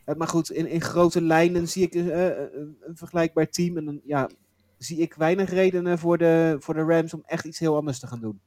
Uh, 0.06 0.16
maar 0.16 0.28
goed, 0.28 0.52
in, 0.52 0.68
in 0.68 0.82
grote 0.82 1.22
lijnen 1.22 1.68
zie 1.68 1.84
ik 1.84 1.96
uh, 1.96 2.28
een, 2.28 2.78
vergelijkbaar 2.94 3.50
team. 3.50 3.78
En 3.78 3.86
dan 3.86 4.02
ja, 4.06 4.30
zie 4.78 4.98
ik 4.98 5.14
weinig 5.14 5.50
redenen 5.50 6.00
voor 6.00 6.18
de, 6.18 6.56
voor 6.60 6.74
de 6.74 6.84
Rams 6.84 7.14
om 7.14 7.24
echt 7.26 7.46
iets 7.46 7.60
heel 7.60 7.76
anders 7.76 8.00
te 8.00 8.08
gaan 8.08 8.20
doen. 8.20 8.40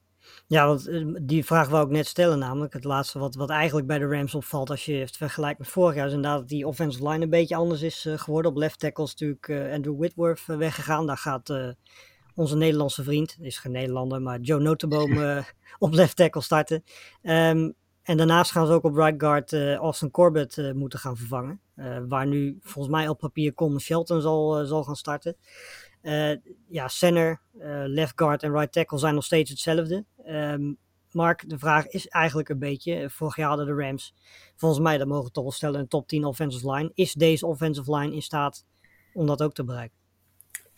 Ja, 0.47 0.67
want 0.67 0.89
die 1.23 1.45
vraag 1.45 1.69
wou 1.69 1.85
ik 1.85 1.91
net 1.91 2.07
stellen, 2.07 2.39
namelijk 2.39 2.73
het 2.73 2.85
laatste 2.85 3.19
wat, 3.19 3.35
wat 3.35 3.51
eigenlijk 3.51 3.87
bij 3.87 3.99
de 3.99 4.07
Rams 4.07 4.35
opvalt 4.35 4.71
als 4.71 4.85
je 4.85 4.95
het 4.95 5.17
vergelijkt 5.17 5.59
met 5.59 5.69
vorig 5.69 5.95
jaar, 5.95 6.07
is 6.07 6.13
inderdaad 6.13 6.39
dat 6.39 6.49
die 6.49 6.67
offensive 6.67 7.09
line 7.09 7.25
een 7.25 7.31
beetje 7.31 7.57
anders 7.57 7.83
is 7.83 8.09
geworden. 8.11 8.51
Op 8.51 8.57
left 8.57 8.79
tackle 8.79 9.05
is 9.05 9.15
natuurlijk 9.15 9.73
Andrew 9.73 9.99
Whitworth 9.99 10.47
weggegaan. 10.47 11.07
Daar 11.07 11.17
gaat 11.17 11.77
onze 12.37 12.57
Nederlandse 12.57 13.03
vriend, 13.03 13.37
is 13.41 13.59
geen 13.59 13.73
Nederlander, 13.73 14.23
maar 14.23 14.41
Joe 14.41 14.61
Notenboom 14.61 15.43
op 15.79 15.93
left 15.93 16.17
tackle 16.17 16.43
starten. 16.43 16.85
Um, 17.23 17.75
en 18.03 18.17
daarnaast 18.17 18.51
gaan 18.51 18.67
ze 18.67 18.73
ook 18.73 18.85
op 18.85 18.95
right 18.97 19.21
guard 19.21 19.53
Austin 19.53 20.11
Corbett 20.11 20.73
moeten 20.75 20.99
gaan 20.99 21.17
vervangen. 21.17 21.61
waar 22.09 22.27
nu 22.27 22.59
volgens 22.61 22.95
mij 22.95 23.09
op 23.09 23.19
papier 23.19 23.55
Coleman 23.55 23.81
Shelton 23.81 24.21
zal, 24.21 24.67
zal 24.67 24.85
gaan 24.85 24.97
starten. 24.97 25.37
Uh, 26.07 26.37
ja, 26.69 26.89
center, 26.89 27.41
uh, 27.59 27.83
left 27.87 28.13
guard 28.17 28.43
en 28.43 28.53
right 28.53 28.73
tackle 28.73 28.99
zijn 28.99 29.15
nog 29.15 29.25
steeds 29.25 29.51
hetzelfde. 29.51 30.05
Um, 30.27 30.79
Mark, 31.11 31.49
de 31.49 31.59
vraag 31.59 31.87
is 31.87 32.09
eigenlijk 32.09 32.49
een 32.49 32.59
beetje, 32.59 33.11
vorig 33.11 33.37
jaar 33.37 33.49
hadden 33.49 33.67
de 33.67 33.83
Rams, 33.83 34.15
volgens 34.57 34.81
mij, 34.81 34.99
dat 34.99 35.07
mogen 35.07 35.25
we 35.25 35.31
toch 35.31 35.43
wel 35.43 35.53
stellen, 35.53 35.81
een 35.81 35.89
top 35.89 36.09
10 36.09 36.25
offensive 36.25 36.73
line. 36.73 36.91
Is 36.95 37.13
deze 37.13 37.47
offensive 37.47 37.97
line 37.97 38.15
in 38.15 38.23
staat 38.23 38.65
om 39.13 39.27
dat 39.27 39.43
ook 39.43 39.55
te 39.55 39.65
bereiken? 39.65 40.06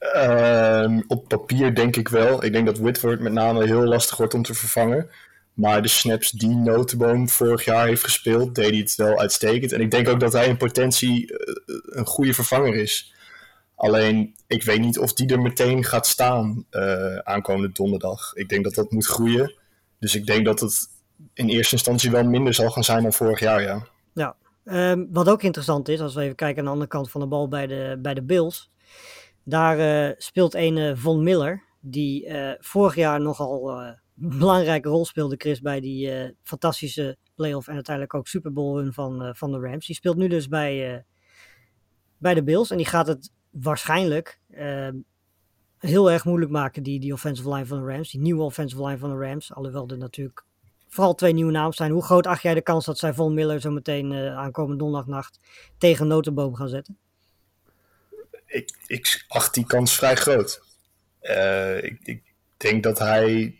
Uh, 0.00 1.00
op 1.06 1.28
papier 1.28 1.74
denk 1.74 1.96
ik 1.96 2.08
wel. 2.08 2.44
Ik 2.44 2.52
denk 2.52 2.66
dat 2.66 2.78
Whitworth 2.78 3.20
met 3.20 3.32
name 3.32 3.64
heel 3.64 3.84
lastig 3.84 4.16
wordt 4.16 4.34
om 4.34 4.42
te 4.42 4.54
vervangen. 4.54 5.10
Maar 5.52 5.82
de 5.82 5.88
snaps 5.88 6.30
die 6.30 6.56
Notenboom 6.56 7.28
vorig 7.28 7.64
jaar 7.64 7.86
heeft 7.86 8.04
gespeeld, 8.04 8.54
deed 8.54 8.70
hij 8.70 8.78
het 8.78 8.94
wel 8.94 9.18
uitstekend. 9.18 9.72
En 9.72 9.80
ik 9.80 9.90
denk 9.90 10.08
ook 10.08 10.20
dat 10.20 10.32
hij 10.32 10.46
in 10.46 10.56
potentie 10.56 11.34
een 11.86 12.06
goede 12.06 12.34
vervanger 12.34 12.74
is. 12.74 13.14
Alleen, 13.74 14.34
ik 14.46 14.62
weet 14.62 14.80
niet 14.80 14.98
of 14.98 15.12
die 15.12 15.28
er 15.28 15.40
meteen 15.40 15.84
gaat 15.84 16.06
staan 16.06 16.64
uh, 16.70 17.16
aankomende 17.16 17.72
donderdag. 17.72 18.34
Ik 18.34 18.48
denk 18.48 18.64
dat 18.64 18.74
dat 18.74 18.90
moet 18.90 19.06
groeien. 19.06 19.54
Dus 19.98 20.14
ik 20.14 20.26
denk 20.26 20.44
dat 20.44 20.60
het 20.60 20.88
in 21.34 21.48
eerste 21.48 21.74
instantie 21.74 22.10
wel 22.10 22.24
minder 22.24 22.54
zal 22.54 22.70
gaan 22.70 22.84
zijn 22.84 23.02
dan 23.02 23.12
vorig 23.12 23.40
jaar, 23.40 23.62
ja. 23.62 23.86
Ja, 24.12 24.36
um, 24.64 25.08
wat 25.10 25.28
ook 25.28 25.42
interessant 25.42 25.88
is, 25.88 26.00
als 26.00 26.14
we 26.14 26.22
even 26.22 26.34
kijken 26.34 26.58
aan 26.58 26.64
de 26.64 26.70
andere 26.70 26.90
kant 26.90 27.10
van 27.10 27.20
de 27.20 27.26
bal 27.26 27.48
bij 27.48 27.66
de, 27.66 27.98
bij 28.02 28.14
de 28.14 28.22
Bills. 28.22 28.70
Daar 29.48 30.08
uh, 30.08 30.14
speelt 30.16 30.54
een 30.54 30.96
Von 30.96 31.22
Miller, 31.22 31.62
die 31.80 32.26
uh, 32.26 32.52
vorig 32.58 32.94
jaar 32.94 33.20
nogal 33.20 33.70
een 33.70 33.98
belangrijke 34.14 34.88
rol 34.88 35.04
speelde, 35.04 35.34
Chris, 35.36 35.60
bij 35.60 35.80
die 35.80 36.34
fantastische 36.42 37.16
playoff 37.34 37.68
en 37.68 37.74
uiteindelijk 37.74 38.14
ook 38.14 38.26
Super 38.26 38.52
Bowl 38.52 38.78
run 38.78 38.92
van, 38.92 39.34
van 39.36 39.52
de 39.52 39.58
Rams. 39.58 39.86
Die 39.86 39.96
speelt 39.96 40.16
nu 40.16 40.28
dus 40.28 40.48
bij, 40.48 41.04
bij 42.18 42.34
de 42.34 42.42
Bills 42.42 42.70
en 42.70 42.76
die 42.76 42.86
gaat 42.86 43.06
het 43.06 43.32
waarschijnlijk 43.50 44.40
heel 45.78 46.10
erg 46.10 46.24
moeilijk 46.24 46.50
maken, 46.50 46.82
die, 46.82 47.00
die 47.00 47.12
offensive 47.12 47.54
line 47.54 47.66
van 47.66 47.78
de 47.78 47.92
Rams. 47.92 48.10
Die 48.10 48.20
nieuwe 48.20 48.42
offensive 48.42 48.84
line 48.84 48.98
van 48.98 49.10
de 49.10 49.26
Rams. 49.26 49.54
Alhoewel 49.54 49.88
er 49.88 49.98
natuurlijk 49.98 50.44
vooral 50.88 51.14
twee 51.14 51.32
nieuwe 51.32 51.52
namen 51.52 51.72
zijn. 51.72 51.90
Hoe 51.90 52.04
groot 52.04 52.26
acht 52.26 52.42
jij 52.42 52.54
de 52.54 52.62
kans 52.62 52.84
dat 52.84 52.98
zij 52.98 53.14
Von 53.14 53.34
Miller 53.34 53.60
zo 53.60 53.70
meteen 53.70 54.12
uh, 54.12 54.36
aankomende 54.36 54.78
donderdagnacht 54.78 55.40
tegen 55.78 56.06
Notenboom 56.06 56.54
gaan 56.54 56.68
zetten? 56.68 56.98
Ik, 58.48 58.70
ik 58.86 59.24
acht 59.28 59.54
die 59.54 59.66
kans 59.66 59.96
vrij 59.96 60.14
groot. 60.14 60.62
Uh, 61.22 61.82
ik, 61.82 61.98
ik, 62.02 62.22
denk 62.56 62.82
dat 62.82 62.98
hij 62.98 63.54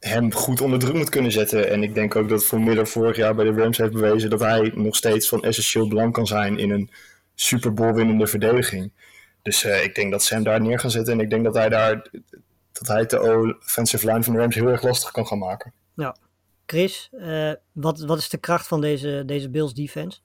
hem 0.00 0.32
goed 0.32 0.60
onder 0.60 0.78
druk 0.78 0.94
moet 0.94 1.08
kunnen 1.08 1.32
zetten. 1.32 1.70
En 1.70 1.82
ik 1.82 1.94
denk 1.94 2.16
ook 2.16 2.28
dat 2.28 2.52
Miller 2.52 2.86
vorig 2.86 3.16
jaar 3.16 3.34
bij 3.34 3.44
de 3.44 3.52
Rams 3.52 3.78
heeft 3.78 3.92
bewezen 3.92 4.30
dat 4.30 4.40
hij 4.40 4.72
nog 4.74 4.96
steeds 4.96 5.28
van 5.28 5.42
essentieel 5.42 5.88
belang 5.88 6.12
kan 6.12 6.26
zijn 6.26 6.58
in 6.58 6.70
een 6.70 6.90
Super 7.34 7.74
Bowl 7.74 7.94
winnende 7.94 8.26
verdediging. 8.26 8.92
Dus 9.42 9.64
uh, 9.64 9.84
ik 9.84 9.94
denk 9.94 10.10
dat 10.10 10.22
ze 10.22 10.34
hem 10.34 10.42
daar 10.42 10.60
neer 10.60 10.78
gaan 10.78 10.90
zetten. 10.90 11.12
En 11.12 11.20
ik 11.20 11.30
denk 11.30 11.44
dat 11.44 11.54
hij 11.54 11.68
daar 11.68 12.10
dat 12.72 12.86
hij 12.88 13.06
de 13.06 13.56
offensive 13.60 14.06
line 14.06 14.22
van 14.22 14.32
de 14.32 14.38
Rams 14.38 14.54
heel 14.54 14.68
erg 14.68 14.82
lastig 14.82 15.10
kan 15.10 15.26
gaan 15.26 15.38
maken. 15.38 15.72
Ja. 15.94 16.16
Chris, 16.66 17.08
uh, 17.12 17.52
wat, 17.72 18.00
wat 18.00 18.18
is 18.18 18.28
de 18.28 18.38
kracht 18.38 18.66
van 18.66 18.80
deze, 18.80 19.22
deze 19.26 19.50
Bills 19.50 19.74
defense? 19.74 20.18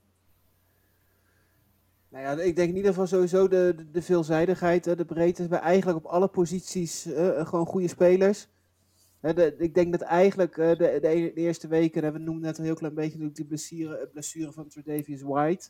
Nou 2.09 2.23
ja, 2.23 2.43
ik 2.43 2.55
denk 2.55 2.69
in 2.69 2.75
ieder 2.75 2.91
geval 2.91 3.07
sowieso 3.07 3.47
de, 3.47 3.73
de, 3.75 3.91
de 3.91 4.01
veelzijdigheid, 4.01 4.83
de 4.83 5.05
breedte 5.05 5.47
bij 5.47 5.59
eigenlijk 5.59 5.97
op 5.97 6.05
alle 6.05 6.27
posities 6.27 7.07
uh, 7.07 7.47
gewoon 7.47 7.65
goede 7.65 7.87
spelers. 7.87 8.47
De, 9.19 9.55
ik 9.57 9.73
denk 9.73 9.91
dat 9.91 10.01
eigenlijk 10.01 10.57
uh, 10.57 10.67
de, 10.67 10.75
de, 10.75 10.99
de, 10.99 11.33
eerste 11.33 11.67
weken, 11.67 12.03
en 12.03 12.13
we 12.13 12.19
noemen 12.19 12.43
net 12.43 12.57
een 12.57 12.63
heel 12.63 12.75
klein 12.75 12.93
beetje 12.93 13.31
die 13.31 13.45
blessure, 13.45 14.09
blessure 14.13 14.51
van 14.51 14.67
Tredavious 14.67 15.21
White. 15.21 15.69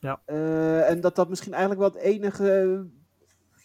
Ja. 0.00 0.22
Uh, 0.26 0.90
en 0.90 1.00
dat 1.00 1.16
dat 1.16 1.28
misschien 1.28 1.52
eigenlijk 1.52 1.82
wel 1.82 1.90
het 1.90 2.12
enige, 2.12 2.86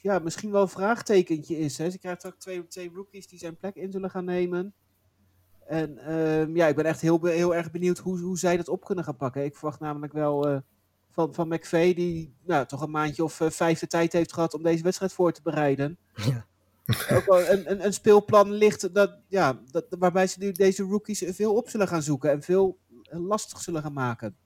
ja, 0.01 0.19
misschien 0.19 0.51
wel 0.51 0.61
een 0.61 0.69
vraagtekentje 0.69 1.57
is. 1.57 1.77
Hè. 1.77 1.89
Ze 1.89 1.99
krijgt 1.99 2.25
ook 2.25 2.39
twee, 2.39 2.67
twee 2.67 2.91
rookies 2.93 3.27
die 3.27 3.39
zijn 3.39 3.57
plek 3.57 3.75
in 3.75 3.91
zullen 3.91 4.09
gaan 4.09 4.25
nemen. 4.25 4.73
En 5.65 5.97
uh, 5.97 6.55
ja, 6.55 6.67
ik 6.67 6.75
ben 6.75 6.85
echt 6.85 7.01
heel, 7.01 7.25
heel 7.25 7.55
erg 7.55 7.71
benieuwd 7.71 7.97
hoe, 7.97 8.19
hoe 8.19 8.37
zij 8.37 8.57
dat 8.57 8.67
op 8.67 8.85
kunnen 8.85 9.03
gaan 9.03 9.17
pakken. 9.17 9.43
Ik 9.43 9.55
verwacht 9.55 9.79
namelijk 9.79 10.13
wel 10.13 10.63
van, 11.11 11.33
van 11.33 11.47
McVeigh, 11.47 11.95
die 11.95 12.33
nou, 12.45 12.65
toch 12.65 12.81
een 12.81 12.91
maandje 12.91 13.23
of 13.23 13.39
uh, 13.39 13.49
vijf 13.49 13.79
de 13.79 13.87
tijd 13.87 14.13
heeft 14.13 14.33
gehad 14.33 14.53
om 14.53 14.63
deze 14.63 14.83
wedstrijd 14.83 15.13
voor 15.13 15.31
te 15.31 15.41
bereiden. 15.41 15.97
Ja. 16.13 16.45
Ook 17.15 17.25
wel 17.25 17.49
een, 17.49 17.71
een, 17.71 17.85
een, 17.85 17.93
speelplan 17.93 18.51
ligt 18.51 18.93
dat, 18.93 19.17
ja, 19.27 19.59
dat, 19.71 19.85
waarbij 19.89 20.27
ze 20.27 20.39
nu 20.39 20.51
deze 20.51 20.83
rookies 20.83 21.23
veel 21.27 21.55
op 21.55 21.69
zullen 21.69 21.87
gaan 21.87 22.01
zoeken 22.01 22.31
en 22.31 22.41
veel 22.41 22.77
lastig 23.09 23.59
zullen 23.59 23.81
gaan 23.81 23.93
maken. 23.93 24.37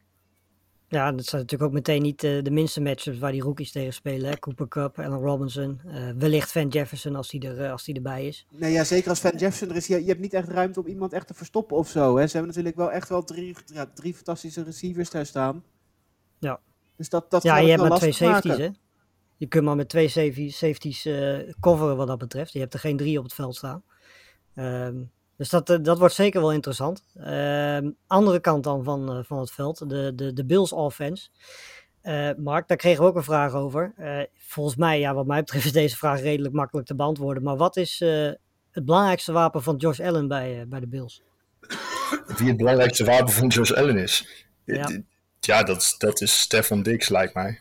Ja, 0.94 1.12
dat 1.12 1.26
zijn 1.26 1.42
natuurlijk 1.42 1.70
ook 1.70 1.76
meteen 1.76 2.02
niet 2.02 2.24
uh, 2.24 2.44
de 2.44 2.52
minste 2.52 2.82
matchups 2.82 3.20
waar 3.20 3.32
die 3.32 3.42
rookies 3.42 3.72
tegen 3.72 3.94
spelen. 3.94 4.30
Hè? 4.30 4.40
Cooper 4.40 4.68
Cup, 4.68 5.00
Allen 5.00 5.20
Robinson, 5.20 5.82
uh, 5.86 6.10
wellicht 6.18 6.52
Van 6.52 6.68
Jefferson 6.68 7.16
als 7.16 7.30
die, 7.30 7.48
er, 7.48 7.60
uh, 7.60 7.72
als 7.72 7.84
die 7.84 7.96
erbij 7.96 8.28
is. 8.28 8.46
Nee, 8.50 8.72
ja, 8.72 8.84
zeker 8.84 9.10
als 9.10 9.20
Van 9.20 9.32
Jefferson 9.38 9.70
er 9.70 9.76
is. 9.76 9.88
Je, 9.88 10.02
je 10.02 10.08
hebt 10.08 10.20
niet 10.20 10.34
echt 10.34 10.48
ruimte 10.48 10.80
om 10.80 10.88
iemand 10.88 11.14
echt 11.14 11.28
te 11.28 11.34
verstoppen 11.34 11.78
of 11.78 11.90
zo. 11.90 12.18
Hè? 12.18 12.28
Ze 12.28 12.32
hebben 12.32 12.48
natuurlijk 12.48 12.76
wel 12.76 12.92
echt 12.92 13.10
wel 13.10 13.24
drie, 13.24 13.56
ja, 13.66 13.86
drie 13.94 14.14
fantastische 14.14 14.64
receivers 14.64 15.10
daar 15.10 15.26
staan. 15.26 15.64
Ja. 16.44 16.60
Dus 16.98 17.10
dat, 17.10 17.32
dat 17.32 17.44
ja, 17.44 17.58
je 17.58 17.70
hebt 17.70 17.82
maar 17.82 17.98
twee 17.98 18.12
safeties, 18.12 18.50
maken. 18.50 18.66
hè? 18.66 18.72
Je 19.38 19.48
kunt 19.48 19.66
maar 19.66 19.76
met 19.76 19.90
twee 19.90 20.08
safeties, 20.08 20.58
safeties 20.58 21.10
coveren 21.60 21.98
wat 21.98 22.08
dat 22.08 22.18
betreft. 22.18 22.54
Je 22.54 22.60
hebt 22.60 22.74
er 22.74 22.80
geen 22.80 22.98
drie 22.98 23.18
op 23.18 23.24
het 23.24 23.34
veld 23.34 23.56
staan. 23.56 23.84
Um, 24.56 25.12
dus 25.38 25.50
dat, 25.50 25.80
dat 25.82 25.98
wordt 25.98 26.14
zeker 26.14 26.42
wel 26.42 26.52
interessant. 26.52 27.04
Uh, 27.16 27.78
andere 28.08 28.40
kant 28.40 28.64
dan 28.64 28.84
van, 28.84 29.18
uh, 29.18 29.24
van 29.24 29.40
het 29.40 29.52
veld, 29.52 29.90
de, 29.90 30.12
de, 30.16 30.34
de 30.34 30.46
Bills 30.46 30.72
offense. 30.72 31.30
Uh, 32.04 32.30
Mark, 32.38 32.68
daar 32.68 32.78
kregen 32.78 33.02
we 33.02 33.10
ook 33.10 33.16
een 33.16 33.24
vraag 33.24 33.54
over. 33.54 33.94
Uh, 34.00 34.20
volgens 34.38 34.76
mij, 34.76 35.00
ja, 35.00 35.14
wat 35.14 35.26
mij 35.26 35.40
betreft 35.40 35.66
is 35.66 35.72
deze 35.72 35.98
vraag 35.98 36.22
redelijk 36.22 36.54
makkelijk 36.54 36.88
te 36.88 36.96
beantwoorden. 36.96 37.44
Maar 37.44 37.58
wat 37.58 37.78
is 37.78 38.00
het 38.72 38.86
belangrijkste 38.86 39.32
wapen 39.32 39.64
van 39.64 39.76
Josh 39.76 40.00
Allen 40.00 40.28
bij, 40.28 40.66
bij 40.68 40.80
de 40.80 40.88
Bills? 40.88 41.22
Wie 42.38 42.48
het 42.48 42.58
belangrijkste 42.58 43.06
wapen 43.06 43.34
van 43.34 43.48
Josh 43.48 43.72
Allen 43.72 43.98
is? 43.98 44.46
Ja, 44.64 44.90
ja 45.46 45.64
dat, 45.64 45.96
dat 45.98 46.22
is 46.22 46.40
Stefan 46.40 46.84
Diggs, 46.84 47.10
lijkt 47.10 47.34
mij. 47.34 47.60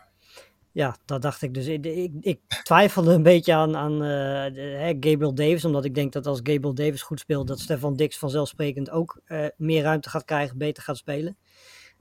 Ja, 0.72 0.96
dat 1.04 1.22
dacht 1.22 1.42
ik 1.42 1.54
dus. 1.54 1.66
Ik, 1.66 2.10
ik, 2.20 2.40
twijfelde 2.62 3.12
een 3.12 3.22
beetje 3.22 3.54
aan, 3.54 3.76
aan 3.76 4.00
hè, 4.00 4.88
Gabriel 4.88 5.34
Davis, 5.34 5.64
omdat 5.64 5.84
ik 5.84 5.94
denk 5.94 6.12
dat 6.12 6.26
als 6.26 6.40
Gabriel 6.42 6.74
Davis 6.74 7.02
goed 7.02 7.20
speelt, 7.20 7.48
dat 7.48 7.60
Stefan 7.60 7.96
Dix 7.96 8.18
vanzelfsprekend 8.18 8.90
ook 8.90 9.20
uh, 9.26 9.46
meer 9.56 9.82
ruimte 9.82 10.10
gaat 10.10 10.24
krijgen, 10.24 10.58
beter 10.58 10.82
gaat 10.82 10.96
spelen. 10.96 11.36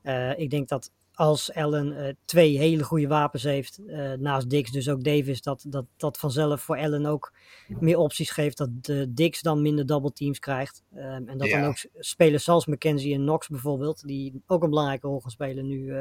Uh, 0.03 0.39
ik 0.39 0.49
denk 0.49 0.67
dat 0.67 0.91
als 1.21 1.53
Allen 1.53 2.17
twee 2.25 2.57
hele 2.57 2.83
goede 2.83 3.07
wapens 3.07 3.43
heeft, 3.43 3.79
naast 4.19 4.49
Dix 4.49 4.71
dus 4.71 4.89
ook 4.89 5.03
Davis, 5.03 5.41
dat, 5.41 5.65
dat 5.67 5.85
dat 5.97 6.17
vanzelf 6.17 6.61
voor 6.61 6.77
Allen 6.77 7.05
ook 7.05 7.33
meer 7.67 7.97
opties 7.97 8.29
geeft, 8.29 8.57
dat 8.57 8.69
de 8.81 9.13
Dix 9.13 9.41
dan 9.41 9.61
minder 9.61 9.85
double 9.85 10.11
teams 10.11 10.39
krijgt. 10.39 10.83
en 10.93 11.37
dat 11.37 11.47
Ja. 11.47 11.59
dan 11.59 11.69
ook 11.69 11.77
spelers 11.99 12.43
zoals 12.43 12.65
McKenzie 12.65 13.13
en 13.13 13.21
Knox 13.21 13.47
bijvoorbeeld, 13.47 14.07
die 14.07 14.41
ook 14.47 14.63
een 14.63 14.69
belangrijke 14.69 15.07
rol 15.07 15.19
gaan 15.19 15.31
spelen 15.31 15.67
nu 15.67 15.93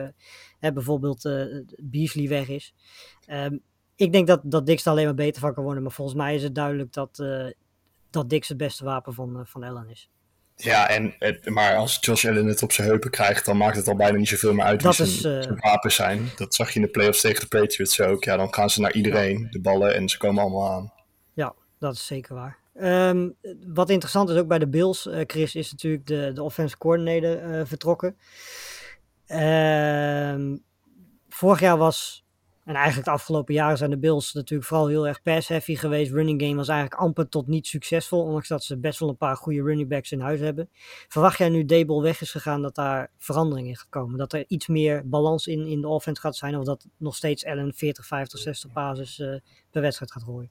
hè, 0.58 0.72
bijvoorbeeld 0.72 1.24
eh, 1.24 1.44
Beasley 1.76 2.28
weg 2.28 2.48
is. 2.48 2.74
Ehm, 3.26 3.58
ik 3.96 4.12
denk 4.12 4.26
dat, 4.26 4.40
dat 4.44 4.66
Dix 4.66 4.84
er 4.84 4.90
alleen 4.90 5.04
maar 5.04 5.14
beter 5.14 5.40
van 5.40 5.54
kan 5.54 5.64
worden. 5.64 5.82
Maar 5.82 5.92
volgens 5.92 6.16
mij 6.16 6.34
is 6.34 6.42
het 6.42 6.54
duidelijk 6.54 6.92
dat, 6.92 7.18
eh, 7.18 7.46
dat 8.10 8.30
Dix 8.30 8.48
het 8.48 8.56
beste 8.56 8.84
wapen 8.84 9.14
van, 9.14 9.38
eh, 9.38 9.44
van 9.44 9.62
Allen 9.62 9.88
is. 9.88 10.10
Ja, 10.62 10.88
en, 10.88 11.14
het- 11.18 11.48
maar 11.48 11.76
als 11.76 11.98
Josh 12.00 12.24
Allen 12.24 12.46
het 12.46 12.62
op 12.62 12.72
zijn 12.72 12.88
heupen 12.88 13.10
krijgt, 13.10 13.44
dan 13.44 13.56
maakt 13.56 13.76
het 13.76 13.88
al 13.88 13.96
bijna 13.96 14.18
niet 14.18 14.28
zoveel 14.28 14.52
meer 14.54 14.64
uit 14.64 14.82
wie 14.82 14.86
Dat 14.86 14.94
zijn, 14.94 15.08
is, 15.08 15.24
eh, 15.24 15.42
zijn 15.42 15.60
wapens 15.60 15.94
zijn. 15.94 16.30
Dat 16.36 16.54
zag 16.54 16.68
je 16.68 16.74
in 16.74 16.84
de 16.84 16.90
playoffs 16.90 17.20
tegen 17.20 17.40
de 17.48 17.58
Patriots 17.58 18.00
ook. 18.00 18.24
Ja, 18.24 18.36
dan 18.36 18.54
gaan 18.54 18.70
ze 18.70 18.80
naar 18.80 18.92
iedereen, 18.92 19.46
de 19.50 19.60
ballen, 19.60 19.94
en 19.94 20.08
ze 20.08 20.18
komen 20.18 20.42
allemaal 20.42 20.70
aan. 20.72 20.92
Ja, 21.34 21.54
dat 21.78 21.94
is 21.94 22.06
zeker 22.06 22.34
waar. 22.34 22.58
Ehm, 22.74 23.28
wat 23.66 23.90
interessant 23.90 24.30
is 24.30 24.36
ook 24.36 24.48
bij 24.48 24.58
de 24.58 24.68
Bills, 24.68 25.06
eh, 25.08 25.20
Chris, 25.26 25.54
is 25.54 25.70
natuurlijk 25.70 26.06
de, 26.06 26.30
de 26.34 26.42
offensive 26.42 26.78
coordinator 26.78 27.38
eh, 27.38 27.60
vertrokken. 27.66 28.16
Ehm, 29.26 30.56
vorig 31.28 31.60
jaar 31.60 31.76
was, 31.76 32.24
en 32.64 32.74
eigenlijk 32.74 33.04
de 33.04 33.12
afgelopen 33.12 33.54
jaren 33.54 33.78
zijn 33.78 33.90
de 33.90 33.98
Bills 33.98 34.32
natuurlijk 34.32 34.68
vooral 34.68 34.86
heel 34.86 35.06
erg 35.06 35.22
pass-heavy 35.22 35.74
geweest. 35.74 36.12
Running 36.12 36.42
game 36.42 36.54
was 36.54 36.68
eigenlijk 36.68 37.00
amper 37.00 37.28
tot 37.28 37.46
niet 37.46 37.66
succesvol, 37.66 38.22
ondanks 38.22 38.48
dat 38.48 38.64
ze 38.64 38.78
best 38.78 38.98
wel 38.98 39.08
een 39.08 39.16
paar 39.16 39.36
goede 39.36 39.62
running 39.62 39.88
backs 39.88 40.12
in 40.12 40.20
huis 40.20 40.40
hebben. 40.40 40.70
Verwacht 41.08 41.38
jij 41.38 41.48
nu 41.48 41.64
Dable 41.64 42.02
weg 42.02 42.20
is 42.20 42.30
gegaan 42.30 42.62
dat 42.62 42.74
daar 42.74 43.10
verandering 43.18 43.68
in 43.68 43.76
gaat 43.76 43.88
komen? 43.88 44.18
Dat 44.18 44.32
er 44.32 44.44
iets 44.48 44.66
meer 44.66 45.08
balans 45.08 45.46
in, 45.46 45.66
in 45.66 45.80
de 45.80 45.88
offense 45.88 46.20
gaat 46.20 46.36
zijn, 46.36 46.56
of 46.56 46.64
dat 46.64 46.86
nog 46.96 47.16
steeds 47.16 47.44
Allen 47.44 47.74
40, 47.74 48.06
50, 48.06 48.38
60 48.38 48.72
basis 48.72 49.18
eh, 49.18 49.34
per 49.70 49.82
wedstrijd 49.82 50.12
gaat 50.12 50.22
gooien? 50.22 50.50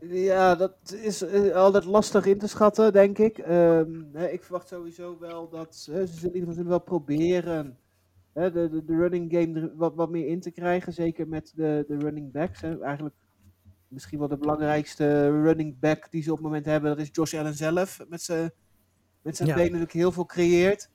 Ja, 0.00 0.54
dat 0.54 0.92
is 1.02 1.22
eh, 1.22 1.54
altijd 1.54 1.84
lastig 1.84 2.26
in 2.26 2.38
te 2.38 2.46
schatten, 2.48 2.92
denk 2.92 3.18
ik. 3.18 3.38
Ehm, 3.38 4.16
ik 4.16 4.42
verwacht 4.42 4.68
sowieso 4.68 5.16
wel 5.20 5.48
dat 5.48 5.76
ze 5.76 5.92
in 6.22 6.34
ieder 6.34 6.48
geval 6.48 6.64
wel 6.64 6.80
proberen 6.80 7.78
de, 8.42 8.68
de, 8.70 8.84
de 8.84 8.96
running 8.96 9.32
game 9.32 9.60
er 9.60 9.76
wat, 9.76 9.94
wat 9.94 10.10
meer 10.10 10.26
in 10.26 10.40
te 10.40 10.50
krijgen. 10.50 10.92
Zeker 10.92 11.28
met 11.28 11.52
de, 11.56 11.84
de 11.88 11.96
running 11.98 12.32
backs. 12.32 12.60
Hè. 12.60 12.80
Eigenlijk 12.80 13.14
misschien 13.88 14.18
wel 14.18 14.28
de 14.28 14.36
belangrijkste 14.38 15.30
running 15.42 15.78
back 15.78 16.10
die 16.10 16.22
ze 16.22 16.30
op 16.30 16.36
het 16.36 16.46
moment 16.46 16.64
hebben. 16.64 16.90
Dat 16.90 17.00
is 17.06 17.08
Josh 17.12 17.34
Allen 17.34 17.54
zelf. 17.54 18.04
Met 18.08 18.22
zijn 18.22 18.50
met 19.22 19.36
zijn 19.36 19.48
Ja. 19.48 19.54
benen 19.54 19.70
natuurlijk 19.72 19.98
heel 19.98 20.12
veel 20.12 20.26
creëert. 20.26 20.90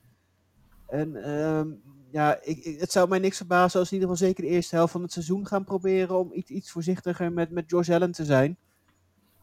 En 0.86 1.16
ehm, 1.16 1.68
ja, 2.10 2.38
ik, 2.42 2.58
ik- 2.64 2.80
het 2.80 2.92
zou 2.92 3.08
mij 3.08 3.18
niks 3.18 3.36
verbazen 3.36 3.80
als 3.80 3.88
in 3.92 3.94
ieder 3.94 4.10
geval 4.10 4.26
zeker 4.28 4.44
de 4.44 4.50
eerste 4.50 4.74
helft 4.76 4.92
van 4.92 5.02
het 5.02 5.12
seizoen 5.12 5.46
gaan 5.46 5.64
proberen 5.64 6.18
om 6.18 6.32
iets, 6.32 6.50
iets 6.50 6.70
voorzichtiger 6.70 7.32
met, 7.32 7.50
met 7.50 7.70
Josh 7.70 7.90
Allen 7.90 8.12
te 8.12 8.24
zijn. 8.24 8.56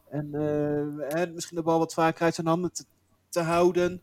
En 0.08 0.34
eh, 0.34 1.30
misschien 1.34 1.56
de 1.56 1.62
bal 1.62 1.78
wat 1.78 1.94
vaker 1.94 2.24
uit 2.24 2.34
zijn 2.34 2.46
handen 2.46 2.72
te, 2.72 2.84
te 3.28 3.40
houden. 3.40 4.00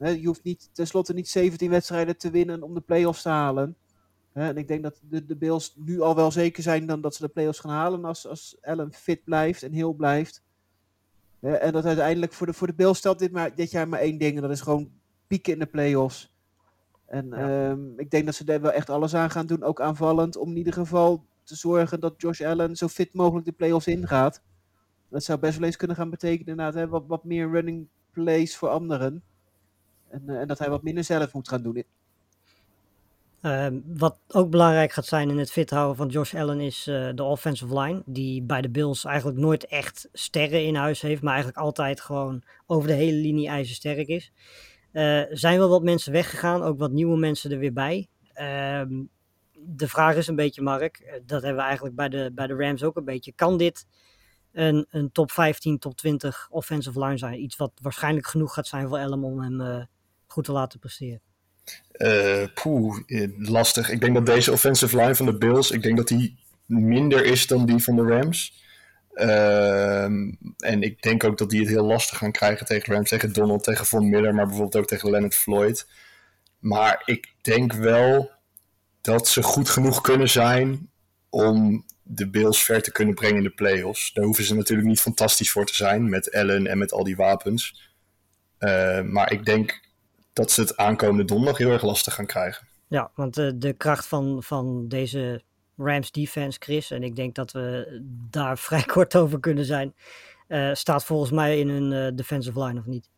Hè, 0.00 0.08
je 0.08 0.26
hoeft 0.26 0.42
niet, 0.42 0.70
tenslotte 0.72 1.14
niet 1.14 1.28
17 1.28 1.70
wedstrijden 1.70 2.16
te 2.16 2.30
winnen 2.30 2.62
om 2.62 2.74
de 2.74 2.80
play-offs 2.80 3.22
te 3.22 3.28
halen. 3.28 3.76
Hè, 4.32 4.48
en 4.48 4.56
ik 4.56 4.68
denk 4.68 4.82
dat 4.82 5.00
de, 5.08 5.26
de 5.26 5.36
Bills 5.36 5.74
nu 5.76 6.00
al 6.00 6.14
wel 6.14 6.30
zeker 6.30 6.62
zijn 6.62 6.86
dan 6.86 7.00
dat 7.00 7.14
ze 7.14 7.22
de 7.22 7.32
play-offs 7.32 7.58
gaan 7.58 7.70
halen 7.70 8.04
als, 8.04 8.26
als 8.26 8.58
Allen 8.60 8.92
fit 8.92 9.24
blijft 9.24 9.62
en 9.62 9.72
heel 9.72 9.92
blijft. 9.92 10.42
En 11.40 11.72
dat 11.72 11.84
uiteindelijk 11.84 12.32
voor 12.32 12.46
de, 12.46 12.52
voor 12.52 12.66
de 12.66 12.74
Bills 12.74 12.98
stelt 12.98 13.18
dit, 13.18 13.32
maar, 13.32 13.54
dit 13.54 13.70
jaar 13.70 13.88
maar 13.88 14.00
één 14.00 14.18
ding. 14.18 14.36
En 14.36 14.42
dat 14.42 14.50
is 14.50 14.60
gewoon 14.60 14.90
pieken 15.26 15.52
in 15.52 15.58
de 15.58 15.66
play-offs. 15.66 16.34
En 17.06 17.32
ehm, 17.32 17.98
ik 17.98 18.10
denk 18.10 18.24
dat 18.24 18.34
ze 18.34 18.44
daar 18.44 18.60
wel 18.60 18.72
echt 18.72 18.90
alles 18.90 19.14
aan 19.14 19.30
gaan 19.30 19.46
doen, 19.46 19.62
ook 19.62 19.80
aanvallend, 19.80 20.36
om 20.36 20.50
in 20.50 20.56
ieder 20.56 20.72
geval 20.72 21.24
te 21.44 21.56
zorgen 21.56 22.00
dat 22.00 22.14
Josh 22.16 22.40
Allen 22.40 22.76
zo 22.76 22.88
fit 22.88 23.14
mogelijk 23.14 23.46
de 23.46 23.52
play-offs 23.52 23.86
ingaat. 23.86 24.42
Dat 25.08 25.24
zou 25.24 25.38
best 25.38 25.58
wel 25.58 25.66
eens 25.66 25.76
kunnen 25.76 25.96
gaan 25.96 26.10
betekenen 26.10 26.48
inderdaad, 26.48 26.74
hè, 26.74 26.88
wat, 26.88 27.06
wat 27.06 27.24
meer 27.24 27.50
running 27.50 27.88
plays 28.12 28.56
voor 28.56 28.68
anderen. 28.68 29.22
En, 30.10 30.22
eh, 30.26 30.40
en 30.40 30.46
dat 30.46 30.58
hij 30.58 30.70
wat 30.70 30.82
minder 30.82 31.04
zelf 31.04 31.32
moet 31.32 31.48
gaan 31.48 31.62
doen. 31.62 31.84
Ehm, 33.40 33.80
wat 33.86 34.16
ook 34.28 34.50
belangrijk 34.50 34.92
gaat 34.92 35.06
zijn 35.06 35.30
in 35.30 35.38
het 35.38 35.50
fit 35.50 35.70
houden 35.70 35.96
van 35.96 36.08
Josh 36.08 36.34
Allen 36.34 36.60
is 36.60 36.86
eh, 36.86 37.08
de 37.14 37.22
offensive 37.22 37.80
line. 37.80 38.02
Die 38.06 38.42
bij 38.42 38.60
de 38.60 38.70
Bills 38.70 39.04
eigenlijk 39.04 39.38
nooit 39.38 39.66
echt 39.66 40.08
sterren 40.12 40.64
in 40.64 40.74
huis 40.74 41.00
heeft. 41.00 41.22
Maar 41.22 41.32
eigenlijk 41.32 41.62
altijd 41.62 42.00
gewoon 42.00 42.42
over 42.66 42.88
de 42.88 42.94
hele 42.94 43.16
linie 43.16 43.48
ijzersterk 43.48 44.08
is. 44.08 44.32
Eh, 44.92 45.22
zijn 45.30 45.58
wel 45.58 45.68
wat 45.68 45.82
mensen 45.82 46.12
weggegaan. 46.12 46.62
Ook 46.62 46.78
wat 46.78 46.90
nieuwe 46.90 47.18
mensen 47.18 47.50
er 47.50 47.58
weer 47.58 47.72
bij. 47.72 48.08
Ehm, 48.32 49.02
de 49.52 49.88
vraag 49.88 50.16
is 50.16 50.26
een 50.26 50.36
beetje, 50.36 50.62
Mark. 50.62 51.20
Dat 51.26 51.42
hebben 51.42 51.60
we 51.60 51.66
eigenlijk 51.66 51.96
bij 51.96 52.08
de, 52.08 52.30
bij 52.34 52.46
de 52.46 52.54
Rams 52.54 52.82
ook 52.82 52.96
een 52.96 53.04
beetje. 53.04 53.32
Kan 53.32 53.56
dit 53.56 53.86
een, 54.52 54.86
een 54.90 55.12
top 55.12 55.30
15, 55.30 55.78
top 55.78 55.96
20 55.96 56.48
offensive 56.50 57.04
line 57.04 57.18
zijn? 57.18 57.42
Iets 57.42 57.56
wat 57.56 57.72
waarschijnlijk 57.82 58.26
genoeg 58.26 58.54
gaat 58.54 58.66
zijn 58.66 58.88
voor 58.88 58.98
Allen 58.98 59.22
om 59.22 59.40
hem 59.40 59.88
goed 60.32 60.44
te 60.44 60.52
laten 60.52 60.78
presteren. 60.78 61.20
Eh, 61.92 62.44
poeh, 62.54 63.02
eh, 63.06 63.28
lastig. 63.38 63.90
Ik 63.90 64.00
denk 64.00 64.14
dat 64.14 64.26
deze 64.26 64.52
offensive 64.52 64.96
line 64.96 65.14
van 65.14 65.26
de 65.26 65.38
Bills, 65.38 65.70
ik 65.70 65.82
denk 65.82 65.96
dat 65.96 66.08
die 66.08 66.38
minder 66.66 67.24
is 67.24 67.46
dan 67.46 67.66
die 67.66 67.78
van 67.78 67.96
de 67.96 68.02
Rams. 68.02 68.62
Ehm, 69.14 70.32
en 70.58 70.82
ik 70.82 71.02
denk 71.02 71.24
ook 71.24 71.38
dat 71.38 71.50
die 71.50 71.60
het 71.60 71.68
heel 71.68 71.84
lastig 71.84 72.18
gaan 72.18 72.32
krijgen 72.32 72.66
tegen 72.66 72.94
Rams, 72.94 73.08
tegen 73.08 73.32
Donald, 73.32 73.64
tegen 73.64 73.86
Von 73.86 74.08
Miller, 74.08 74.34
maar 74.34 74.46
bijvoorbeeld 74.46 74.76
ook 74.76 74.86
tegen 74.86 75.10
Leonard 75.10 75.34
Floyd. 75.34 75.86
Maar 76.58 77.02
ik 77.04 77.34
denk 77.40 77.72
wel 77.72 78.30
dat 79.00 79.28
ze 79.28 79.42
goed 79.42 79.68
genoeg 79.68 80.00
kunnen 80.00 80.28
zijn 80.28 80.90
om 81.30 81.84
de 82.02 82.30
Bills 82.30 82.62
ver 82.62 82.82
te 82.82 82.92
kunnen 82.92 83.14
brengen 83.14 83.36
in 83.36 83.42
de 83.42 83.50
playoffs. 83.50 84.12
Daar 84.12 84.24
hoeven 84.24 84.44
ze 84.44 84.54
natuurlijk 84.54 84.88
niet 84.88 85.00
fantastisch 85.00 85.50
voor 85.50 85.66
te 85.66 85.74
zijn 85.74 86.08
met 86.08 86.32
Allen 86.32 86.66
en 86.66 86.78
met 86.78 86.92
al 86.92 87.04
die 87.04 87.16
wapens. 87.16 87.90
Uh, 88.58 89.00
maar 89.02 89.32
ik 89.32 89.44
denk 89.44 89.80
dat 90.32 90.50
ze 90.50 90.60
het 90.60 90.76
aankomende 90.76 91.24
donderdag 91.24 91.58
heel 91.58 91.70
erg 91.70 91.82
lastig 91.82 92.14
gaan 92.14 92.26
krijgen. 92.26 92.66
Ja, 92.86 93.10
want 93.14 93.34
de, 93.34 93.58
de 93.58 93.72
kracht 93.72 94.06
van, 94.06 94.42
van 94.42 94.88
deze 94.88 95.42
Rams 95.76 96.10
defense, 96.10 96.58
Chris, 96.60 96.90
en 96.90 97.02
ik 97.02 97.16
denk 97.16 97.34
dat 97.34 97.52
we 97.52 97.98
daar 98.30 98.58
vrij 98.68 98.82
kort 98.82 99.16
over 99.16 99.40
kunnen 99.40 99.64
zijn, 99.64 99.94
uh, 100.48 100.74
staat 100.74 101.04
volgens 101.04 101.30
mij 101.30 101.58
in 101.58 101.68
hun 101.68 101.92
uh, 101.92 102.16
defensive 102.16 102.64
line 102.64 102.78
of 102.78 102.86
niet? 102.86 103.08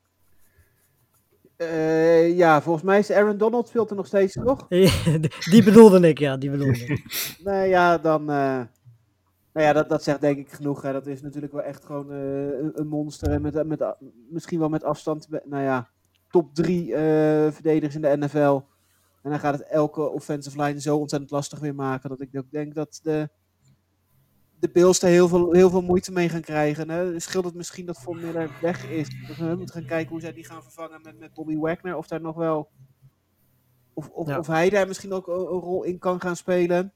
Uh, 1.57 2.37
ja, 2.37 2.63
volgens 2.63 2.85
mij 2.85 2.99
is 2.99 3.11
Aaron 3.11 3.37
Donald 3.37 3.69
speelt 3.69 3.91
er 3.91 3.97
nog 3.97 4.07
steeds, 4.07 4.35
toch? 4.45 4.69
die 5.53 5.63
bedoelde 5.65 6.09
ik, 6.09 6.19
ja, 6.19 6.37
die 6.37 6.51
bedoelde 6.51 6.79
ik. 6.79 7.05
nou 7.45 7.67
ja, 7.67 7.99
dan... 7.99 8.25
Nou 9.55 9.67
ja, 9.67 9.73
dat, 9.73 9.89
dat 9.89 10.03
zegt 10.03 10.21
denk 10.21 10.39
ik 10.39 10.53
genoeg. 10.53 10.83
Hè. 10.83 10.93
Dat 10.93 11.07
is 11.07 11.23
natuurlijk 11.23 11.53
wel 11.53 11.63
echt 11.63 11.85
gewoon 11.85 12.11
een, 12.11 12.71
een 12.75 12.87
monster. 12.87 13.31
En 13.31 13.43
met, 13.43 13.67
met, 13.67 13.95
misschien 14.31 14.59
wel 14.59 14.69
met 14.69 14.85
afstand, 14.85 15.29
nou 15.45 15.63
ja, 15.63 15.89
top 16.33 16.55
drie 16.55 16.95
verdedigers 17.53 17.95
in 17.95 18.03
de 18.03 18.17
NFL. 18.17 18.61
En 19.23 19.31
dan 19.31 19.41
gaat 19.41 19.59
het 19.59 19.69
elke 19.69 20.09
offensive 20.09 20.63
line 20.63 20.81
zo 20.81 20.97
ontzettend 20.97 21.31
lastig 21.31 21.59
weer 21.59 21.75
maken. 21.75 22.09
Dat 22.09 22.21
ik 22.21 22.37
ook 22.37 22.51
denk 22.51 22.75
dat 22.75 23.01
de, 23.03 23.29
de 24.59 24.71
Bills 24.71 25.03
er 25.03 25.09
heel 25.09 25.29
veel, 25.29 25.53
heel 25.53 25.71
veel 25.71 25.83
moeite 25.83 26.13
mee 26.13 26.29
gaan 26.29 26.41
krijgen. 26.41 26.91
Hè. 26.91 27.21
Scheelt 27.21 27.45
het 27.45 27.55
misschien 27.55 27.87
dat 27.87 28.01
Von 28.01 28.21
Miller 28.21 28.51
weg 28.61 28.91
is. 28.91 29.09
Dat 29.29 29.37
we 29.37 29.55
moeten 29.57 29.75
gaan 29.75 29.87
kijken 29.87 30.11
hoe 30.11 30.21
zij 30.21 30.33
die 30.33 30.45
gaan 30.45 30.63
vervangen 30.63 31.01
met, 31.03 31.19
met 31.19 31.35
Bobby 31.35 31.57
Wagner. 31.57 31.97
Of 31.97 32.07
daar 32.07 32.21
nog 32.21 32.37
wel. 32.37 32.69
Of, 33.95 34.09
of, 34.09 34.29
ja. 34.29 34.39
of 34.39 34.47
hij 34.47 34.71
daar 34.71 34.87
misschien 34.87 35.13
ook 35.13 35.27
een, 35.27 35.35
een, 35.35 35.61
rol 35.61 35.83
in 35.83 35.99
kan 35.99 36.21
gaan 36.21 36.37
spelen. 36.37 36.93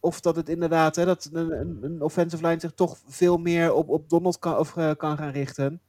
Of 0.00 0.20
dat 0.20 0.36
het 0.36 0.48
inderdaad, 0.48 0.96
hè, 0.96 1.04
dat 1.04 1.30
een, 1.32 1.78
een 1.82 2.02
offensive 2.02 2.46
line 2.46 2.60
zich 2.60 2.72
toch 2.72 2.98
veel 3.06 3.36
meer 3.36 3.72
op, 3.72 3.88
op 3.88 4.08
Donald 4.08 4.38
kan, 4.38 4.58
of, 4.58 4.76
uh, 4.76 4.90
kan 4.96 5.16
gaan 5.16 5.30
richten. 5.30 5.80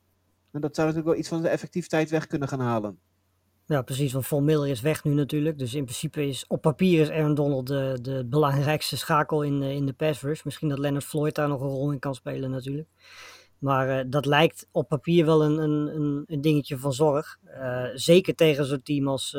En 0.52 0.62
dat 0.62 0.76
zou 0.76 0.88
natuurlijk 0.88 1.14
wel 1.14 1.16
iets 1.16 1.30
van 1.30 1.42
de 1.42 1.48
effectiviteit 1.48 2.10
weg 2.10 2.28
kunnen 2.28 2.48
gaan 2.48 2.60
halen. 2.60 3.00
Ja, 3.66 3.82
precies. 3.82 4.14
Want 4.14 4.28
Von 4.28 4.46
Miller 4.46 4.70
is 4.70 4.82
weg 4.82 5.04
nu 5.04 5.14
natuurlijk. 5.14 5.58
Dus 5.58 5.74
in 5.74 5.84
principe 5.84 6.28
is 6.28 6.46
op 6.48 6.62
papier 6.62 7.02
is 7.02 7.10
Aaron 7.10 7.34
Donald 7.34 7.68
de, 7.68 7.98
de 8.02 8.26
belangrijkste 8.26 8.98
schakel 8.98 9.44
in, 9.44 9.62
in 9.62 9.86
de 9.86 9.94
pass 9.94 10.22
rush. 10.22 10.44
Misschien 10.44 10.70
dat 10.70 10.80
Leonard 10.80 11.04
Floyd 11.04 11.36
daar 11.36 11.48
nog 11.48 11.62
een 11.62 11.68
rol 11.68 11.92
in 11.92 12.00
kan 12.00 12.16
spelen 12.16 12.52
natuurlijk. 12.52 12.88
Maar 13.58 14.00
uh, 14.00 14.06
dat 14.08 14.26
lijkt 14.26 14.68
op 14.72 14.88
papier 14.88 15.26
wel 15.26 15.44
een, 15.44 15.58
een, 15.58 16.24
een 16.28 16.42
dingetje 16.42 16.78
van 16.78 16.94
zorg. 16.94 17.38
Uh, 17.46 17.86
zeker 17.94 18.36
tegen 18.36 18.66
zo'n 18.66 18.82
team 18.82 19.08
als, 19.08 19.38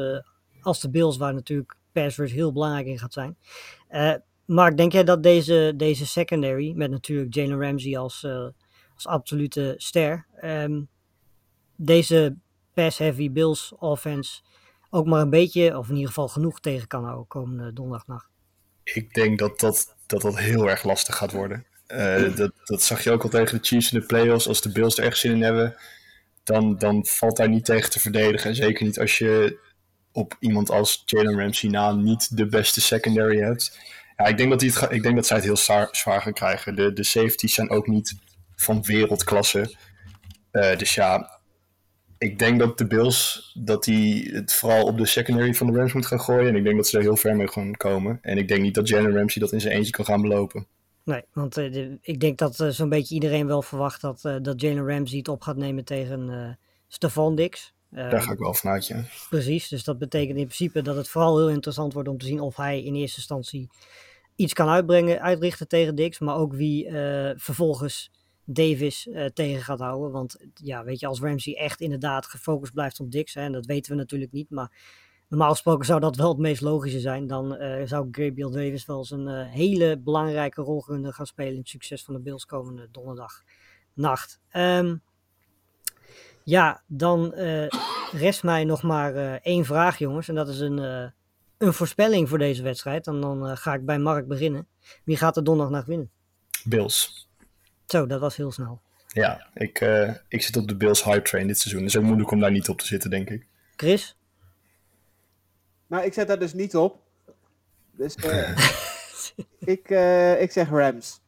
als 0.61 0.81
de 0.81 0.91
Bills, 0.91 1.17
waar 1.17 1.35
natuurlijk 1.35 1.77
pass 1.93 2.17
heel 2.17 2.53
belangrijk 2.53 2.87
in 2.87 2.99
gaat 2.99 3.13
zijn. 3.13 3.37
Mark, 4.45 4.77
denk 4.77 4.93
jij 4.93 5.05
dat 5.05 5.23
deze, 5.23 5.73
deze 5.77 6.07
secondary, 6.07 6.73
met 6.73 6.91
natuurlijk 6.91 7.35
Jalen 7.35 7.61
Ramsey 7.61 7.99
als, 7.99 8.27
als 8.95 9.07
absolute 9.07 9.75
ster, 9.77 10.27
um, 10.45 10.89
deze 11.81 12.37
pass-heavy 12.75 13.31
Bills 13.31 13.73
offense 13.79 14.41
ook 14.91 15.07
maar 15.07 15.21
een 15.21 15.31
beetje, 15.31 15.79
of 15.79 15.89
in 15.89 15.95
ieder 15.95 16.09
geval 16.09 16.29
genoeg 16.29 16.61
tegen 16.61 16.89
kan 16.89 17.05
houden 17.05 17.27
komende 17.27 17.73
donderdagnacht? 17.73 18.29
Ik 18.85 19.15
denk 19.15 19.39
dat 19.39 19.61
dat, 19.61 19.95
dat, 20.07 20.21
dat 20.21 20.39
heel 20.39 20.71
erg 20.71 20.85
lastig 20.85 21.17
gaat 21.17 21.33
worden. 21.33 21.65
Uh, 21.89 22.37
dat, 22.37 22.53
dat 22.65 22.83
zag 22.83 23.05
je 23.05 23.11
ook 23.11 23.23
al 23.23 23.29
tegen 23.29 23.59
de 23.59 23.67
Chiefs 23.67 23.93
in 23.93 24.01
de 24.01 24.07
playoffs. 24.07 24.49
Als 24.49 24.61
de 24.61 24.73
Bills 24.73 24.99
er 24.99 25.05
echt 25.05 25.19
zin 25.19 25.33
in 25.33 25.43
hebben, 25.43 25.77
dan, 26.45 26.77
dan 26.79 27.07
valt 27.07 27.37
daar 27.37 27.49
niet 27.49 27.65
tegen 27.65 27.91
te 27.91 28.01
verdedigen. 28.01 28.51
En 28.51 28.57
zeker 28.57 28.85
niet 28.85 28.99
als 28.99 29.19
je 29.19 29.59
op 30.13 30.37
iemand 30.41 30.71
als 30.71 31.03
Jalen 31.07 31.39
Ramsey 31.39 31.71
na 31.71 31.93
niet 31.93 32.37
de 32.37 32.47
beste 32.47 32.81
secondary 32.81 33.39
hebt. 33.39 33.79
Ja, 34.17 34.27
ik 34.27 34.37
denk 34.37 34.51
dat, 34.51 34.61
het, 34.61 34.91
ik 34.91 35.03
denk 35.03 35.15
dat 35.15 35.27
zij 35.27 35.37
het 35.37 35.45
heel 35.45 35.57
zwaar, 35.57 36.23
gaan 36.23 36.33
krijgen. 36.33 36.77
De, 36.77 36.93
de 36.93 37.05
safeties 37.05 37.55
zijn 37.55 37.71
ook 37.71 37.87
niet 37.87 38.15
van 38.57 38.83
wereldklasse. 38.83 39.77
Uh, 40.53 40.77
dus 40.77 40.95
ja, 40.95 41.40
ik 42.21 42.39
denk 42.39 42.59
dat 42.59 42.79
de 42.79 42.87
Bills 42.87 43.51
dat 43.59 43.85
die 43.85 44.31
het 44.33 44.53
vooral 44.53 44.85
op 44.85 44.99
de 44.99 45.07
secondary 45.07 45.55
van 45.55 45.67
de 45.67 45.79
Rams 45.79 45.93
moet 45.93 46.07
gaan 46.07 46.21
gooien. 46.21 46.49
En 46.49 46.57
ik 46.57 46.65
denk 46.65 46.77
dat 46.77 46.87
ze 46.87 46.97
er 46.97 47.03
heel 47.03 47.17
ver 47.17 47.37
mee 47.37 47.49
gaan 47.49 47.77
komen. 47.77 48.19
En 48.23 48.39
ik 48.39 48.49
denk 48.49 48.63
niet 48.63 48.75
dat 48.75 48.89
Jalen 48.89 49.13
Ramsey 49.13 49.43
dat 49.43 49.53
in 49.53 49.61
zijn 49.61 49.75
eentje 49.75 49.93
kan 49.93 50.05
gaan 50.05 50.23
belopen. 50.23 50.67
Nee, 51.05 51.23
want 51.33 51.59
uh, 51.59 51.73
de, 51.73 51.99
ik 52.03 52.21
denk 52.21 52.39
dat 52.39 52.59
uh, 52.59 52.69
zo'n 52.69 52.89
beetje 52.89 53.15
iedereen 53.15 53.47
wel 53.47 53.63
verwacht 53.63 54.01
dat, 54.01 54.25
uh, 54.25 54.37
dat 54.43 54.61
Jalen 54.61 54.87
Ramsey 54.87 55.19
het 55.19 55.29
op 55.29 55.43
gaat 55.43 55.57
nemen 55.57 55.85
tegen 55.85 56.59
Stefan 56.89 57.35
Dix. 57.35 57.75
Daar 57.91 58.23
ga 58.23 58.33
ik 58.33 58.39
wel 58.39 58.55
vanuit, 58.55 58.87
ja. 58.87 59.05
Precies, 59.31 59.69
dus 59.69 59.85
dat 59.85 59.99
betekent 59.99 60.39
in 60.39 60.45
principe 60.45 60.83
dat 60.83 60.97
het 60.97 61.09
vooral 61.09 61.39
heel 61.39 61.51
interessant 61.51 61.93
wordt 61.93 62.09
om 62.09 62.19
te 62.19 62.27
zien 62.27 62.41
of 62.41 62.57
hij 62.57 62.83
in 62.83 62.95
eerste 62.95 63.17
instantie 63.17 63.69
iets 64.37 64.53
kan 64.53 64.69
uitbrengen, 64.69 65.21
uitrichten 65.21 65.69
tegen 65.69 65.95
Dix. 65.95 66.19
Maar 66.19 66.37
ook 66.37 66.55
wie 66.55 66.89
vervolgens 67.37 68.11
Davis 68.53 69.07
uh, 69.07 69.25
tegen 69.27 69.63
gaat 69.63 69.79
houden. 69.81 70.11
Want 70.11 70.37
ja, 70.55 70.85
weet 70.85 71.01
je, 71.01 71.07
als 71.07 71.21
Ramsey 71.21 71.57
echt 71.57 71.81
inderdaad 71.81 72.27
gefocust 72.27 72.73
blijft 72.73 73.01
op 73.01 73.11
Dix, 73.11 73.35
hè, 73.35 73.41
en 73.41 73.53
dat 73.53 73.67
weten 73.67 73.93
we 73.93 73.99
natuurlijk 73.99 74.33
niet, 74.33 74.51
maar 74.51 74.71
normaal 75.29 75.51
gesproken 75.51 75.87
zou 75.87 76.01
dat 76.01 76.17
wel 76.17 76.29
het 76.29 76.39
meest 76.39 76.61
logische 76.61 77.01
zijn. 77.01 77.27
Dan 77.27 77.63
uh, 77.63 77.87
zou 77.87 78.09
Gabriel 78.11 78.51
Davis 78.51 78.87
wel 78.87 78.99
eens 78.99 79.11
een 79.11 79.29
uh, 79.29 79.49
hele 79.49 79.99
belangrijke 79.99 80.63
rol 80.63 80.81
kunnen 80.81 81.13
gaan 81.13 81.27
spelen 81.27 81.53
in 81.53 81.59
het 81.59 81.69
succes 81.69 82.05
van 82.05 82.15
de 82.15 82.21
Bills 82.21 82.47
komende 82.47 82.89
donderdag 82.91 83.43
nacht. 83.95 84.41
Um, 84.53 85.03
ja, 86.45 86.83
dan 86.87 87.35
rest 88.13 88.43
mij 88.43 88.65
nog 88.65 88.83
maar 88.83 89.15
één 89.37 89.65
vraag, 89.65 89.99
jongens. 89.99 90.29
En 90.29 90.35
dat 90.35 90.49
is 90.49 90.61
een, 90.61 90.79
een 91.59 91.73
voorspelling 91.73 92.29
voor 92.29 92.39
deze 92.39 92.63
wedstrijd. 92.63 93.07
En 93.07 93.21
dan 93.21 93.57
ga 93.57 93.75
ik 93.75 93.85
bij 93.85 93.99
Mark 93.99 94.29
beginnen. 94.29 94.67
Wie 95.05 95.17
gaat 95.17 95.37
er 95.37 95.45
donderdagnacht 95.45 95.87
winnen? 95.87 96.11
Bills. 96.65 97.30
Zo, 97.91 98.07
dat 98.07 98.21
was 98.21 98.37
heel 98.37 98.53
snel. 98.53 98.81
Ja, 99.09 99.47
ik, 99.55 99.81
uh, 99.81 100.15
ik 100.29 100.43
zit 100.43 100.57
op 100.57 100.69
de 100.69 100.77
Bills 100.77 101.05
hype 101.05 101.23
train 101.23 101.47
dit 101.47 101.59
seizoen. 101.59 101.83
Het 101.83 101.91
is 101.91 101.97
ook 101.97 102.05
moeilijk 102.05 102.31
om 102.31 102.41
daar 102.41 102.51
niet 102.51 102.69
op 102.69 102.79
te 102.79 102.87
zitten, 102.87 103.11
denk 103.11 103.31
ik. 103.31 103.47
Chris? 103.77 104.17
Nou, 105.87 106.05
ik 106.05 106.13
zet 106.13 106.29
daar 106.29 106.39
dus 106.39 106.53
niet 106.53 106.77
op. 106.77 107.03
Dus 107.91 108.17
uh, 108.17 108.59
ik, 109.75 109.91
uh, 109.91 110.43
ik 110.43 110.51
zeg 110.51 110.69
Rams. 110.69 111.21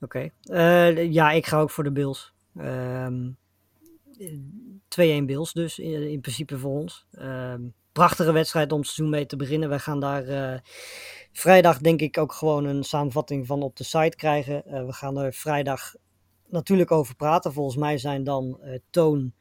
Oké. 0.00 0.30
Okay. 0.42 1.10
ja, 1.10 1.30
ik 1.30 1.46
ga 1.46 1.60
ook 1.60 1.70
voor 1.70 1.84
de 1.84 1.92
Bills. 1.92 2.32
Um, 2.58 3.36
2-1 4.20 5.24
Bills 5.24 5.52
dus, 5.52 5.78
in, 5.78 6.10
in, 6.10 6.20
principe 6.20 6.58
voor 6.58 6.70
ons. 6.70 7.06
Um, 7.18 7.74
prachtige 7.94 8.32
wedstrijd 8.32 8.72
om 8.72 8.78
het 8.78 8.86
seizoen 8.86 9.10
mee 9.10 9.26
te 9.26 9.36
beginnen. 9.36 9.68
Wij 9.68 9.78
gaan 9.78 10.00
daar 10.00 10.62
vrijdag 11.32 11.78
denk 11.78 12.00
ik 12.00 12.18
ook 12.18 12.32
gewoon 12.32 12.64
een 12.64 12.84
samenvatting 12.84 13.46
van 13.46 13.62
op 13.62 13.76
de 13.76 13.84
site 13.84 14.16
krijgen. 14.16 14.62
Uh, 14.66 14.86
we 14.86 14.92
gaan 14.92 15.18
er 15.18 15.32
vrijdag 15.32 15.94
natuurlijk 16.48 16.90
over 16.90 17.16
praten. 17.16 17.52
Volgens 17.52 17.76
mij 17.76 17.98
zijn 17.98 18.24
dan 18.24 18.58
uh, 18.64 18.78
Toon, 18.90 19.32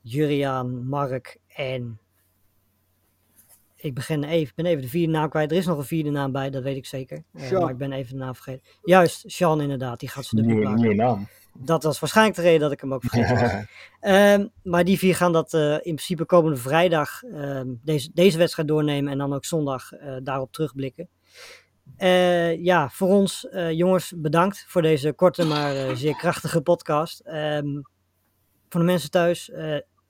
Juriaan, 0.00 0.86
Mark 0.86 1.38
en... 1.48 1.98
Ik 3.76 3.94
begin 3.94 4.24
even, 4.24 4.52
ben 4.56 4.66
even 4.66 4.82
de 4.82 4.88
vierde 4.88 5.12
naam 5.12 5.28
kwijt. 5.28 5.50
Er 5.50 5.56
is 5.56 5.66
nog 5.66 5.78
een 5.78 5.84
vierde 5.84 6.10
naam 6.10 6.32
bij, 6.32 6.50
dat 6.50 6.62
weet 6.62 6.76
ik 6.76 6.86
zeker. 6.86 7.24
Maar 7.32 7.70
ik 7.70 7.76
ben 7.76 7.92
even 7.92 8.12
de 8.12 8.18
naam 8.18 8.34
vergeten. 8.34 8.62
Juist, 8.82 9.24
Sean 9.26 9.60
inderdaad, 9.60 10.00
die 10.00 10.08
gaat 10.08 10.24
ze 10.24 10.36
de 10.36 10.42
Nieuwe 10.42 10.94
naam. 10.94 11.28
Dat 11.58 11.82
was 11.82 11.98
waarschijnlijk 11.98 12.36
de 12.36 12.42
reden 12.42 12.60
dat 12.60 12.72
ik 12.72 12.80
hem 12.80 12.94
ook 12.94 13.04
vergeten 13.04 13.40
was. 13.40 13.52
um, 14.12 14.50
maar 14.62 14.84
die 14.84 14.98
vier 14.98 15.14
gaan 15.14 15.32
dat 15.32 15.52
uh, 15.52 15.72
in 15.72 15.80
principe 15.80 16.24
komende 16.24 16.56
vrijdag 16.56 17.22
um, 17.22 17.80
deze, 17.84 18.10
deze 18.14 18.38
wedstrijd 18.38 18.68
doornemen 18.68 19.12
en 19.12 19.18
dan 19.18 19.34
ook 19.34 19.44
zondag 19.44 19.92
uh, 19.92 20.16
daarop 20.22 20.52
terugblikken. 20.52 21.08
Uh, 21.98 22.64
ja, 22.64 22.88
voor 22.88 23.08
ons 23.08 23.46
jongens, 23.70 24.12
bedankt 24.16 24.64
voor 24.68 24.82
deze 24.82 25.12
korte 25.12 25.44
maar 25.44 25.96
zeer 25.96 26.16
krachtige 26.16 26.60
podcast. 26.60 27.22
Um, 27.26 27.82
voor 28.68 28.80
de 28.80 28.86
mensen 28.86 29.10
thuis, 29.10 29.50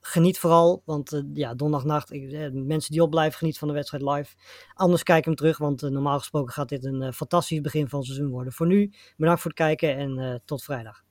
geniet 0.01 0.39
vooral, 0.39 0.83
want 0.85 1.23
ja, 1.35 1.55
donderdagnacht, 1.55 2.13
ik, 2.13 2.53
mensen 2.53 2.93
die 2.93 3.03
opblijven, 3.03 3.39
geniet 3.39 3.59
van 3.59 3.69
de 3.69 3.75
wedstrijd 3.75 4.03
live. 4.03 4.35
Anders 4.75 5.03
kijk 5.03 5.25
hem 5.25 5.35
terug, 5.35 5.59
want 5.59 5.83
normaal 5.83 6.19
gesproken 6.19 6.53
gaat 6.53 6.69
dit 6.69 6.85
een 6.85 7.13
fantastisch 7.13 7.61
begin 7.61 7.89
van 7.89 7.99
het 7.99 8.09
seizoen 8.09 8.31
worden. 8.31 8.53
Voor 8.53 8.67
nu, 8.67 8.93
bedankt 9.17 9.41
voor 9.41 9.51
het 9.51 9.61
kijken 9.61 9.97
en 9.97 10.43
tot 10.45 10.65
vrijdag. 10.65 11.04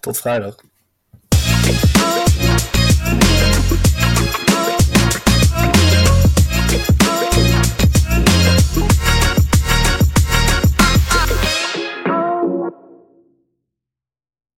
Tot 0.00 0.18
vrijdag. 0.18 0.54